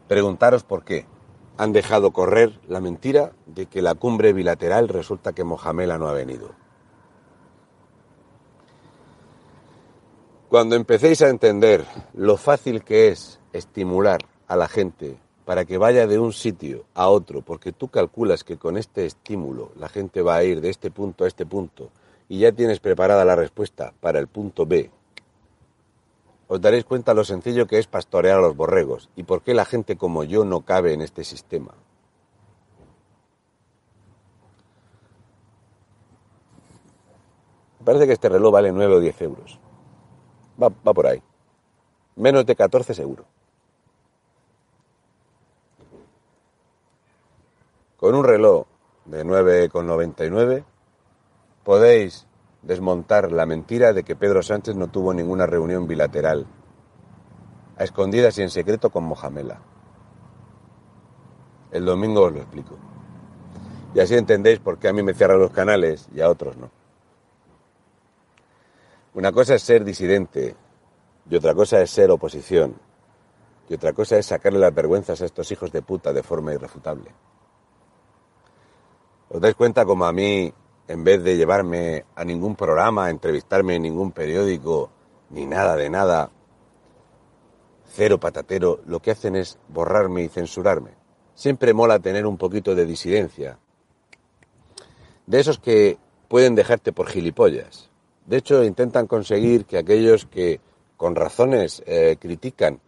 [0.07, 1.05] Preguntaros por qué
[1.57, 6.13] han dejado correr la mentira de que la cumbre bilateral resulta que Mojamela no ha
[6.13, 6.51] venido.
[10.49, 11.83] Cuando empecéis a entender
[12.13, 17.09] lo fácil que es estimular a la gente para que vaya de un sitio a
[17.09, 20.89] otro, porque tú calculas que con este estímulo la gente va a ir de este
[20.89, 21.89] punto a este punto
[22.29, 24.89] y ya tienes preparada la respuesta para el punto B,
[26.47, 29.65] os daréis cuenta lo sencillo que es pastorear a los borregos y por qué la
[29.65, 31.73] gente como yo no cabe en este sistema.
[37.83, 39.59] parece que este reloj vale 9 o 10 euros.
[40.61, 41.21] Va, por ahí.
[42.15, 43.25] Menos de 14 seguro.
[47.97, 48.65] Con un reloj
[49.05, 50.63] de 9,99
[51.63, 52.27] podéis
[52.61, 56.45] desmontar la mentira de que Pedro Sánchez no tuvo ninguna reunión bilateral,
[57.77, 59.61] a escondidas y en secreto con Mojamela.
[61.71, 62.77] El domingo os lo explico.
[63.93, 66.76] Y así entendéis por qué a mí me cierran los canales y a otros no.
[69.17, 70.55] Una cosa es ser disidente
[71.27, 72.75] y otra cosa es ser oposición
[73.67, 77.09] y otra cosa es sacarle las vergüenzas a estos hijos de puta de forma irrefutable.
[79.29, 80.53] ¿Os dais cuenta como a mí,
[80.87, 84.91] en vez de llevarme a ningún programa, entrevistarme en ningún periódico,
[85.31, 86.29] ni nada de nada,
[87.87, 90.91] cero patatero, lo que hacen es borrarme y censurarme?
[91.33, 93.57] Siempre mola tener un poquito de disidencia.
[95.25, 95.97] De esos que
[96.27, 97.89] pueden dejarte por gilipollas.
[98.27, 100.59] De hecho, intentan conseguir que aquellos que
[100.97, 102.81] con razones eh, critican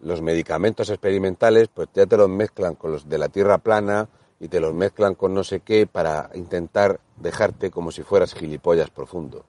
[0.00, 4.08] los medicamentos experimentales, pues ya te los mezclan con los de la tierra plana
[4.40, 8.88] y te los mezclan con no sé qué para intentar dejarte como si fueras gilipollas
[8.88, 9.44] profundo,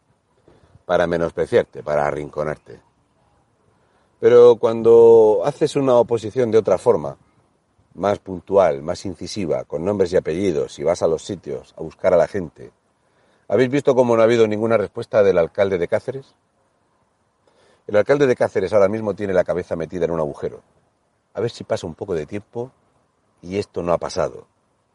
[0.85, 2.81] para menospreciarte, para arrinconarte.
[4.19, 7.15] Pero cuando haces una oposición de otra forma,
[7.93, 12.13] más puntual, más incisiva, con nombres y apellidos, y vas a los sitios a buscar
[12.13, 12.71] a la gente,
[13.51, 16.33] ¿habéis visto cómo no ha habido ninguna respuesta del alcalde de Cáceres?
[17.85, 20.61] El alcalde de Cáceres ahora mismo tiene la cabeza metida en un agujero.
[21.33, 22.71] A ver si pasa un poco de tiempo
[23.41, 24.47] y esto no ha pasado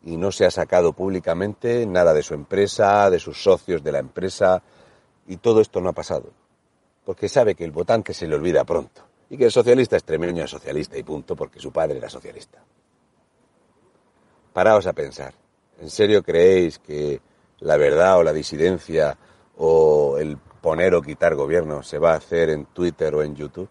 [0.03, 3.99] y no se ha sacado públicamente nada de su empresa, de sus socios de la
[3.99, 4.63] empresa,
[5.27, 6.31] y todo esto no ha pasado.
[7.05, 10.51] Porque sabe que el votante se le olvida pronto, y que el socialista extremeño es
[10.51, 12.63] socialista y punto, porque su padre era socialista.
[14.53, 15.35] Paraos a pensar,
[15.81, 17.21] ¿en serio creéis que
[17.61, 19.17] la verdad o la disidencia
[19.57, 23.69] o el poner o quitar gobierno se va a hacer en Twitter o en YouTube?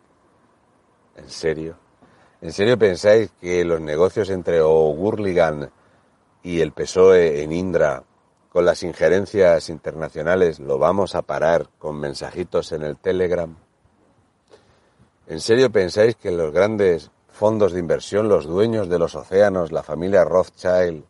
[1.15, 1.77] ¿En serio?
[2.41, 5.71] ¿En serio pensáis que los negocios entre O'Gurligan
[6.43, 8.03] y el PSOE en Indra
[8.49, 13.55] con las injerencias internacionales lo vamos a parar con mensajitos en el Telegram?
[15.27, 19.83] ¿En serio pensáis que los grandes fondos de inversión, los dueños de los océanos, la
[19.83, 21.03] familia Rothschild,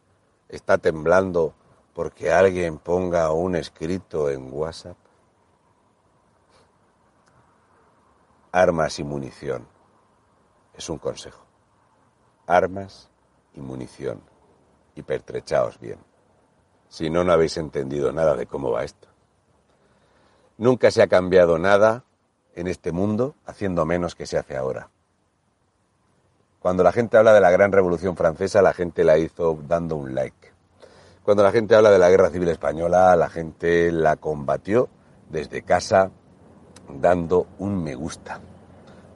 [0.50, 1.54] está temblando
[1.96, 4.98] porque alguien ponga un escrito en WhatsApp?
[8.52, 9.66] Armas y munición.
[10.74, 11.46] Es un consejo.
[12.48, 13.10] Armas
[13.54, 14.22] y munición
[14.94, 15.98] y pertrechaos bien.
[16.90, 19.08] Si no, no habéis entendido nada de cómo va esto.
[20.58, 22.04] Nunca se ha cambiado nada
[22.56, 24.90] en este mundo haciendo menos que se hace ahora.
[26.60, 30.14] Cuando la gente habla de la gran revolución francesa, la gente la hizo dando un
[30.14, 30.55] like.
[31.26, 34.90] Cuando la gente habla de la guerra civil española, la gente la combatió
[35.28, 36.12] desde casa
[36.88, 38.40] dando un me gusta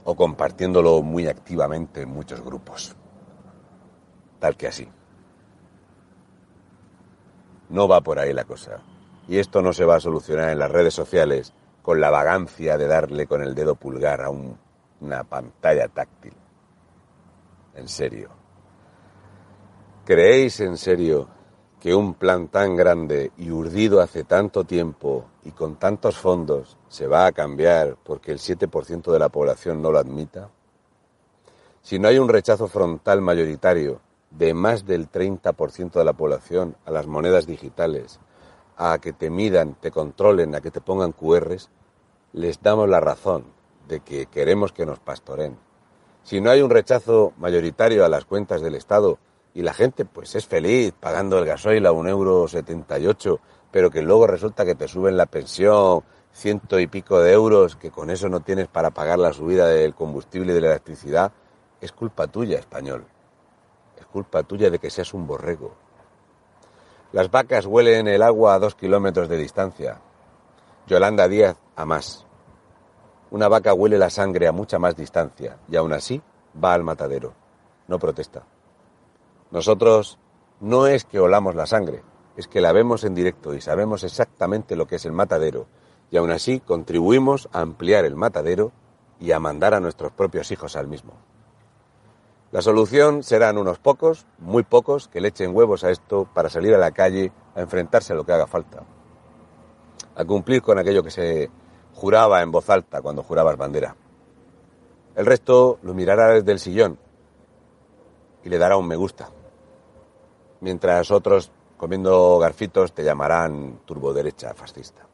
[0.05, 2.95] o compartiéndolo muy activamente en muchos grupos.
[4.39, 4.89] Tal que así.
[7.69, 8.79] No va por ahí la cosa.
[9.27, 11.53] Y esto no se va a solucionar en las redes sociales
[11.83, 16.33] con la vagancia de darle con el dedo pulgar a una pantalla táctil.
[17.75, 18.31] En serio.
[20.05, 21.38] ¿Creéis en serio
[21.79, 27.07] que un plan tan grande y urdido hace tanto tiempo y con tantos fondos se
[27.07, 30.49] va a cambiar porque el 7% de la población no lo admita?
[31.81, 34.01] Si no hay un rechazo frontal mayoritario
[34.31, 38.19] de más del 30% de la población a las monedas digitales,
[38.77, 41.69] a que te midan, te controlen, a que te pongan QRs,
[42.33, 43.45] les damos la razón
[43.87, 45.57] de que queremos que nos pastoren.
[46.23, 49.17] Si no hay un rechazo mayoritario a las cuentas del Estado
[49.53, 53.39] y la gente pues es feliz pagando el gasoil a un euro setenta y ocho,
[53.71, 57.91] pero que luego resulta que te suben la pensión ciento y pico de euros, que
[57.91, 61.31] con eso no tienes para pagar la subida del combustible y de la electricidad,
[61.81, 63.05] es culpa tuya, español
[64.11, 65.73] culpa tuya de que seas un borrego.
[67.11, 69.99] Las vacas huelen el agua a dos kilómetros de distancia.
[70.87, 72.25] Yolanda Díaz a más.
[73.31, 76.21] Una vaca huele la sangre a mucha más distancia y aún así
[76.63, 77.33] va al matadero.
[77.87, 78.43] No protesta.
[79.51, 80.19] Nosotros
[80.59, 82.03] no es que olamos la sangre,
[82.37, 85.67] es que la vemos en directo y sabemos exactamente lo que es el matadero
[86.11, 88.71] y aún así contribuimos a ampliar el matadero
[89.19, 91.13] y a mandar a nuestros propios hijos al mismo.
[92.51, 96.73] La solución serán unos pocos, muy pocos, que le echen huevos a esto para salir
[96.73, 98.83] a la calle a enfrentarse a lo que haga falta.
[100.15, 101.51] A cumplir con aquello que se
[101.93, 103.95] juraba en voz alta cuando jurabas bandera.
[105.15, 106.97] El resto lo mirará desde el sillón
[108.43, 109.29] y le dará un me gusta
[110.61, 115.07] mientras otros, comiendo garfitos, te llamarán turboderecha fascista.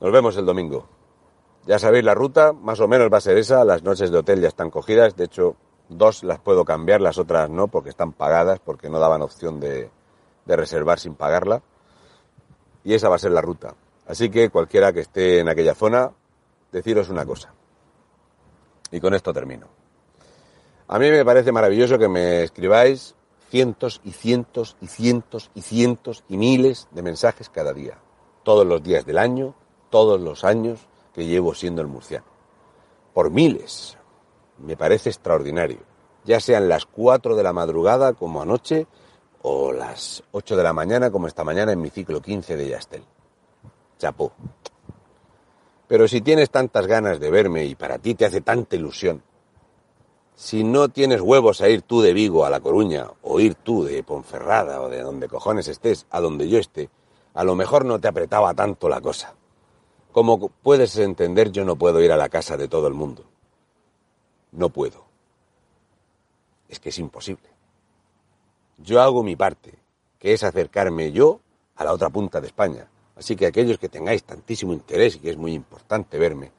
[0.00, 0.86] Nos vemos el domingo.
[1.66, 4.40] Ya sabéis la ruta, más o menos va a ser esa, las noches de hotel
[4.40, 5.56] ya están cogidas, de hecho
[5.88, 9.90] dos las puedo cambiar, las otras no, porque están pagadas, porque no daban opción de,
[10.44, 11.62] de reservar sin pagarla.
[12.84, 13.74] Y esa va a ser la ruta.
[14.06, 16.12] Así que cualquiera que esté en aquella zona,
[16.70, 17.52] deciros una cosa.
[18.92, 19.66] Y con esto termino.
[20.88, 23.16] A mí me parece maravilloso que me escribáis
[23.50, 27.98] cientos y cientos y cientos y cientos y miles de mensajes cada día.
[28.44, 29.54] Todos los días del año,
[29.90, 32.26] todos los años que llevo siendo el murciano.
[33.12, 33.98] Por miles.
[34.58, 35.80] Me parece extraordinario.
[36.24, 38.86] Ya sean las 4 de la madrugada como anoche
[39.42, 43.04] o las 8 de la mañana como esta mañana en mi ciclo 15 de Yastel.
[43.98, 44.32] Chapó.
[45.88, 49.22] Pero si tienes tantas ganas de verme y para ti te hace tanta ilusión,
[50.36, 53.84] si no tienes huevos a ir tú de Vigo a La Coruña, o ir tú
[53.84, 56.90] de Ponferrada o de donde cojones estés, a donde yo esté,
[57.32, 59.34] a lo mejor no te apretaba tanto la cosa.
[60.12, 63.24] Como puedes entender, yo no puedo ir a la casa de todo el mundo.
[64.52, 65.06] No puedo.
[66.68, 67.48] Es que es imposible.
[68.76, 69.78] Yo hago mi parte,
[70.18, 71.40] que es acercarme yo
[71.76, 72.88] a la otra punta de España.
[73.16, 76.52] Así que aquellos que tengáis tantísimo interés y que es muy importante verme,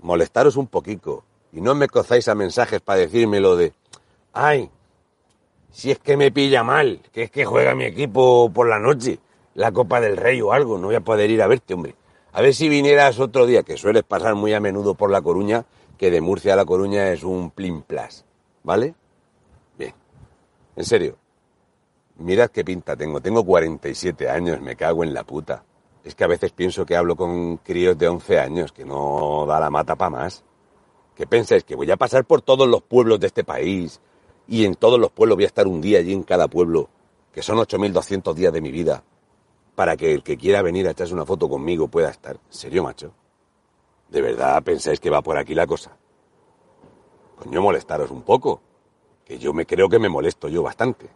[0.00, 1.22] molestaros un poquito
[1.52, 3.74] y no me cozáis a mensajes para decirme lo de,
[4.32, 4.70] ay,
[5.70, 9.18] si es que me pilla mal, que es que juega mi equipo por la noche,
[9.54, 11.94] la Copa del Rey o algo, no voy a poder ir a verte, hombre.
[12.32, 15.66] A ver si vinieras otro día, que sueles pasar muy a menudo por La Coruña,
[15.98, 18.24] que de Murcia a La Coruña es un plin plas,
[18.62, 18.94] ¿vale?
[19.78, 19.94] Bien,
[20.76, 21.18] en serio,
[22.16, 25.64] mirad qué pinta tengo, tengo 47 años, me cago en la puta.
[26.02, 29.60] Es que a veces pienso que hablo con críos de 11 años, que no da
[29.60, 30.42] la mata para más.
[31.22, 31.62] ¿Qué pensáis?
[31.62, 34.00] ¿Que voy a pasar por todos los pueblos de este país?
[34.48, 36.88] Y en todos los pueblos voy a estar un día allí en cada pueblo,
[37.30, 39.04] que son 8.200 días de mi vida,
[39.76, 42.34] para que el que quiera venir a echarse una foto conmigo pueda estar.
[42.34, 43.12] ¿En serio, macho?
[44.08, 45.96] ¿De verdad pensáis que va por aquí la cosa?
[47.36, 48.60] Coño, molestaros un poco.
[49.24, 51.08] Que yo me creo que me molesto yo bastante.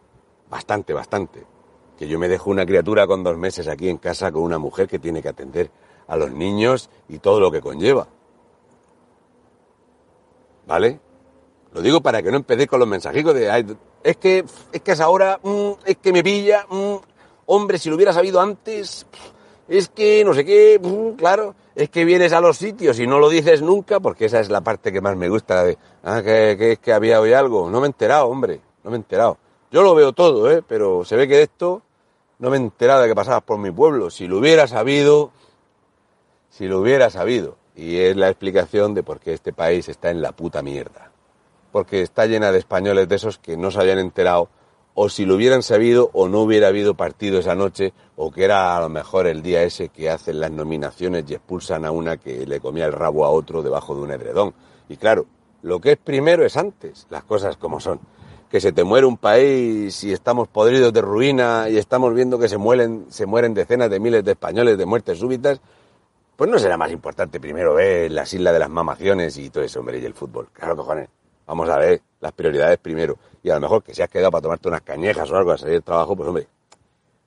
[0.49, 1.45] Bastante, bastante.
[1.99, 4.87] Que yo me dejo una criatura con dos meses aquí en casa con una mujer
[4.87, 5.69] que tiene que atender
[6.07, 8.07] a los niños y todo lo que conlleva.
[10.67, 11.01] ¿Vale?
[11.73, 13.67] Lo digo para que no empecéis con los mensajicos de, "Ay,
[14.03, 16.95] es que, es que es ahora, mm, es que me pilla, mm,
[17.47, 19.07] hombre, si lo hubiera sabido antes,
[19.69, 23.19] es que no sé qué, mm, claro, es que vienes a los sitios y no
[23.19, 26.57] lo dices nunca, porque esa es la parte que más me gusta de, ah, que,
[26.59, 27.69] que es que había hoy algo.
[27.69, 29.37] No me he enterado, hombre, no me he enterado.
[29.71, 30.63] Yo lo veo todo, ¿eh?
[30.67, 31.83] Pero se ve que de esto
[32.39, 34.09] no me he enterado de que pasabas por mi pueblo.
[34.11, 35.33] Si lo hubiera sabido,
[36.49, 37.57] si lo hubiera sabido.
[37.77, 41.13] Y es la explicación de por qué este país está en la puta mierda.
[41.71, 44.49] Porque está llena de españoles de esos que no se habían enterado,
[44.95, 48.75] o si lo hubieran sabido, o no hubiera habido partido esa noche, o que era
[48.75, 52.47] a lo mejor el día ese que hacen las nominaciones y expulsan a una que
[52.47, 54.55] le comía el rabo a otro debajo de un edredón.
[54.89, 55.27] Y claro,
[55.63, 58.01] lo que es primero es antes, las cosas como son.
[58.51, 62.49] Que se te muere un país y estamos podridos de ruina y estamos viendo que
[62.49, 65.61] se mueren, se mueren decenas de miles de españoles de muertes súbitas,
[66.37, 69.81] pues no será más importante primero ver las islas de las mamaciones y todo eso,
[69.81, 70.49] hombre, y el fútbol.
[70.53, 71.09] Claro, cojones.
[71.47, 73.17] Vamos a ver las prioridades primero.
[73.43, 75.59] Y a lo mejor que si has quedado para tomarte unas cañejas o algo a
[75.59, 76.47] salir del trabajo, pues hombre,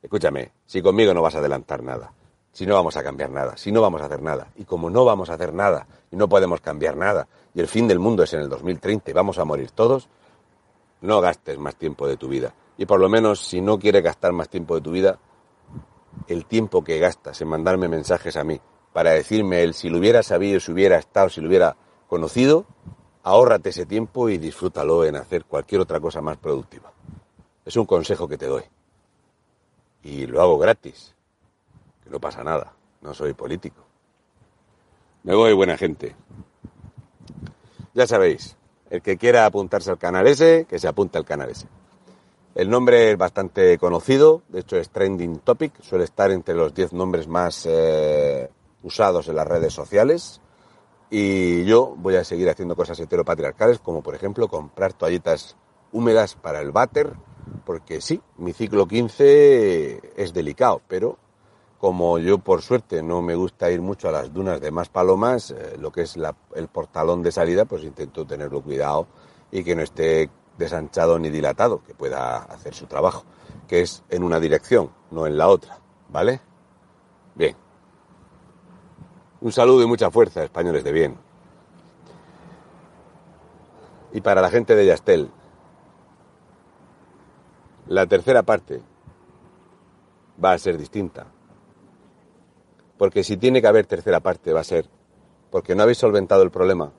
[0.03, 2.14] escúchame, si conmigo no vas a adelantar nada,
[2.52, 5.06] si no vamos a cambiar nada, si no vamos a hacer nada, y como no
[5.06, 8.34] vamos a hacer nada y no podemos cambiar nada, y el fin del mundo es
[8.34, 10.07] en el 2030 y vamos a morir todos,
[11.02, 12.53] no gastes más tiempo de tu vida.
[12.77, 15.18] Y por lo menos, si no quieres gastar más tiempo de tu vida,
[16.27, 18.60] el tiempo que gastas en mandarme mensajes a mí
[18.93, 21.75] para decirme el si lo hubiera sabido, si hubiera estado, si lo hubiera
[22.07, 22.65] conocido,
[23.23, 26.91] ahórrate ese tiempo y disfrútalo en hacer cualquier otra cosa más productiva.
[27.65, 28.63] Es un consejo que te doy.
[30.03, 31.13] Y lo hago gratis.
[32.03, 32.73] Que no pasa nada.
[33.01, 33.83] No soy político.
[35.23, 36.15] Me voy, buena gente.
[37.93, 38.55] Ya sabéis,
[38.89, 41.67] el que quiera apuntarse al canal ese, que se apunte al canal ese.
[42.55, 46.93] El nombre es bastante conocido, de hecho es trending topic, suele estar entre los 10
[46.93, 48.49] nombres más eh,
[48.84, 50.41] usados en las redes sociales.
[51.10, 55.56] Y yo voy a seguir haciendo cosas heteropatriarcales, como por ejemplo comprar toallitas
[55.91, 57.14] húmedas para el váter,
[57.65, 61.18] porque sí, mi ciclo 15 es delicado, pero
[61.80, 65.51] como yo por suerte no me gusta ir mucho a las dunas de más palomas,
[65.51, 69.07] eh, lo que es la- el portalón de salida, pues intento tenerlo cuidado
[69.51, 73.23] y que no esté desanchado ni dilatado, que pueda hacer su trabajo,
[73.68, 75.80] que es en una dirección, no en la otra,
[76.10, 76.41] ¿vale?
[77.34, 77.56] Bien.
[79.41, 81.17] Un saludo y mucha fuerza, españoles de bien.
[84.11, 85.29] Y para la gente de Yastel,
[87.87, 88.81] la tercera parte
[90.43, 91.27] va a ser distinta.
[92.97, 94.89] Porque si tiene que haber tercera parte va a ser
[95.51, 96.91] porque no habéis solventado el problema,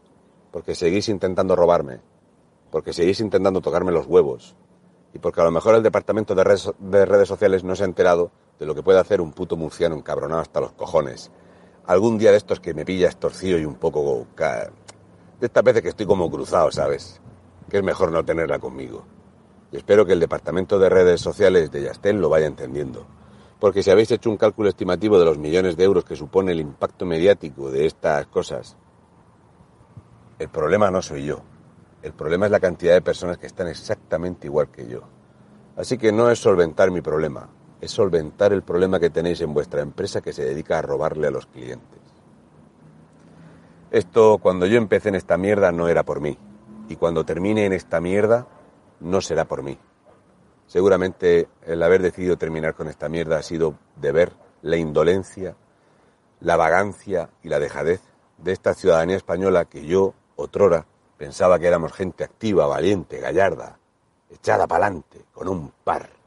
[0.50, 2.00] porque seguís intentando robarme,
[2.70, 4.56] porque seguís intentando tocarme los huevos
[5.12, 7.86] y porque a lo mejor el departamento de redes, de redes sociales no se ha
[7.86, 11.30] enterado de lo que puede hacer un puto murciano encabronado hasta los cojones.
[11.90, 14.24] Algún día de estos que me pilla estorcido y un poco...
[14.38, 17.20] De estas veces que estoy como cruzado, ¿sabes?
[17.68, 19.02] Que es mejor no tenerla conmigo.
[19.72, 23.08] Y espero que el departamento de redes sociales de Yastel lo vaya entendiendo.
[23.58, 26.60] Porque si habéis hecho un cálculo estimativo de los millones de euros que supone el
[26.60, 28.76] impacto mediático de estas cosas,
[30.38, 31.40] el problema no soy yo.
[32.04, 35.00] El problema es la cantidad de personas que están exactamente igual que yo.
[35.76, 37.48] Así que no es solventar mi problema,
[37.81, 41.31] es solventar el problema que tenéis en vuestra empresa que se dedica a robarle a
[41.31, 42.01] los clientes.
[43.90, 46.39] Esto, cuando yo empecé en esta mierda, no era por mí.
[46.89, 48.47] Y cuando termine en esta mierda,
[49.01, 49.78] no será por mí.
[50.66, 54.32] Seguramente el haber decidido terminar con esta mierda ha sido de ver
[54.62, 55.57] la indolencia,
[56.39, 58.01] la vagancia y la dejadez
[58.39, 60.86] de esta ciudadanía española que yo, otrora,
[61.16, 63.78] pensaba que éramos gente activa, valiente, gallarda,
[64.31, 66.19] echada pa'lante, con un par.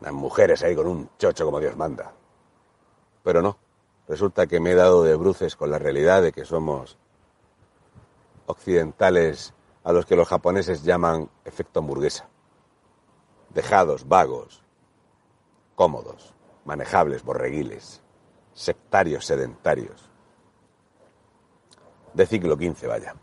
[0.00, 2.12] Unas mujeres ahí con un chocho como Dios manda.
[3.22, 3.58] Pero no,
[4.08, 6.96] resulta que me he dado de bruces con la realidad de que somos
[8.46, 9.52] occidentales
[9.84, 12.28] a los que los japoneses llaman efecto hamburguesa.
[13.50, 14.62] Dejados, vagos,
[15.74, 18.02] cómodos, manejables, borreguiles,
[18.54, 20.08] sectarios, sedentarios.
[22.14, 23.14] De ciclo 15, vaya.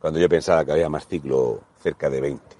[0.00, 2.55] Cuando yo pensaba que había más ciclo cerca de 20.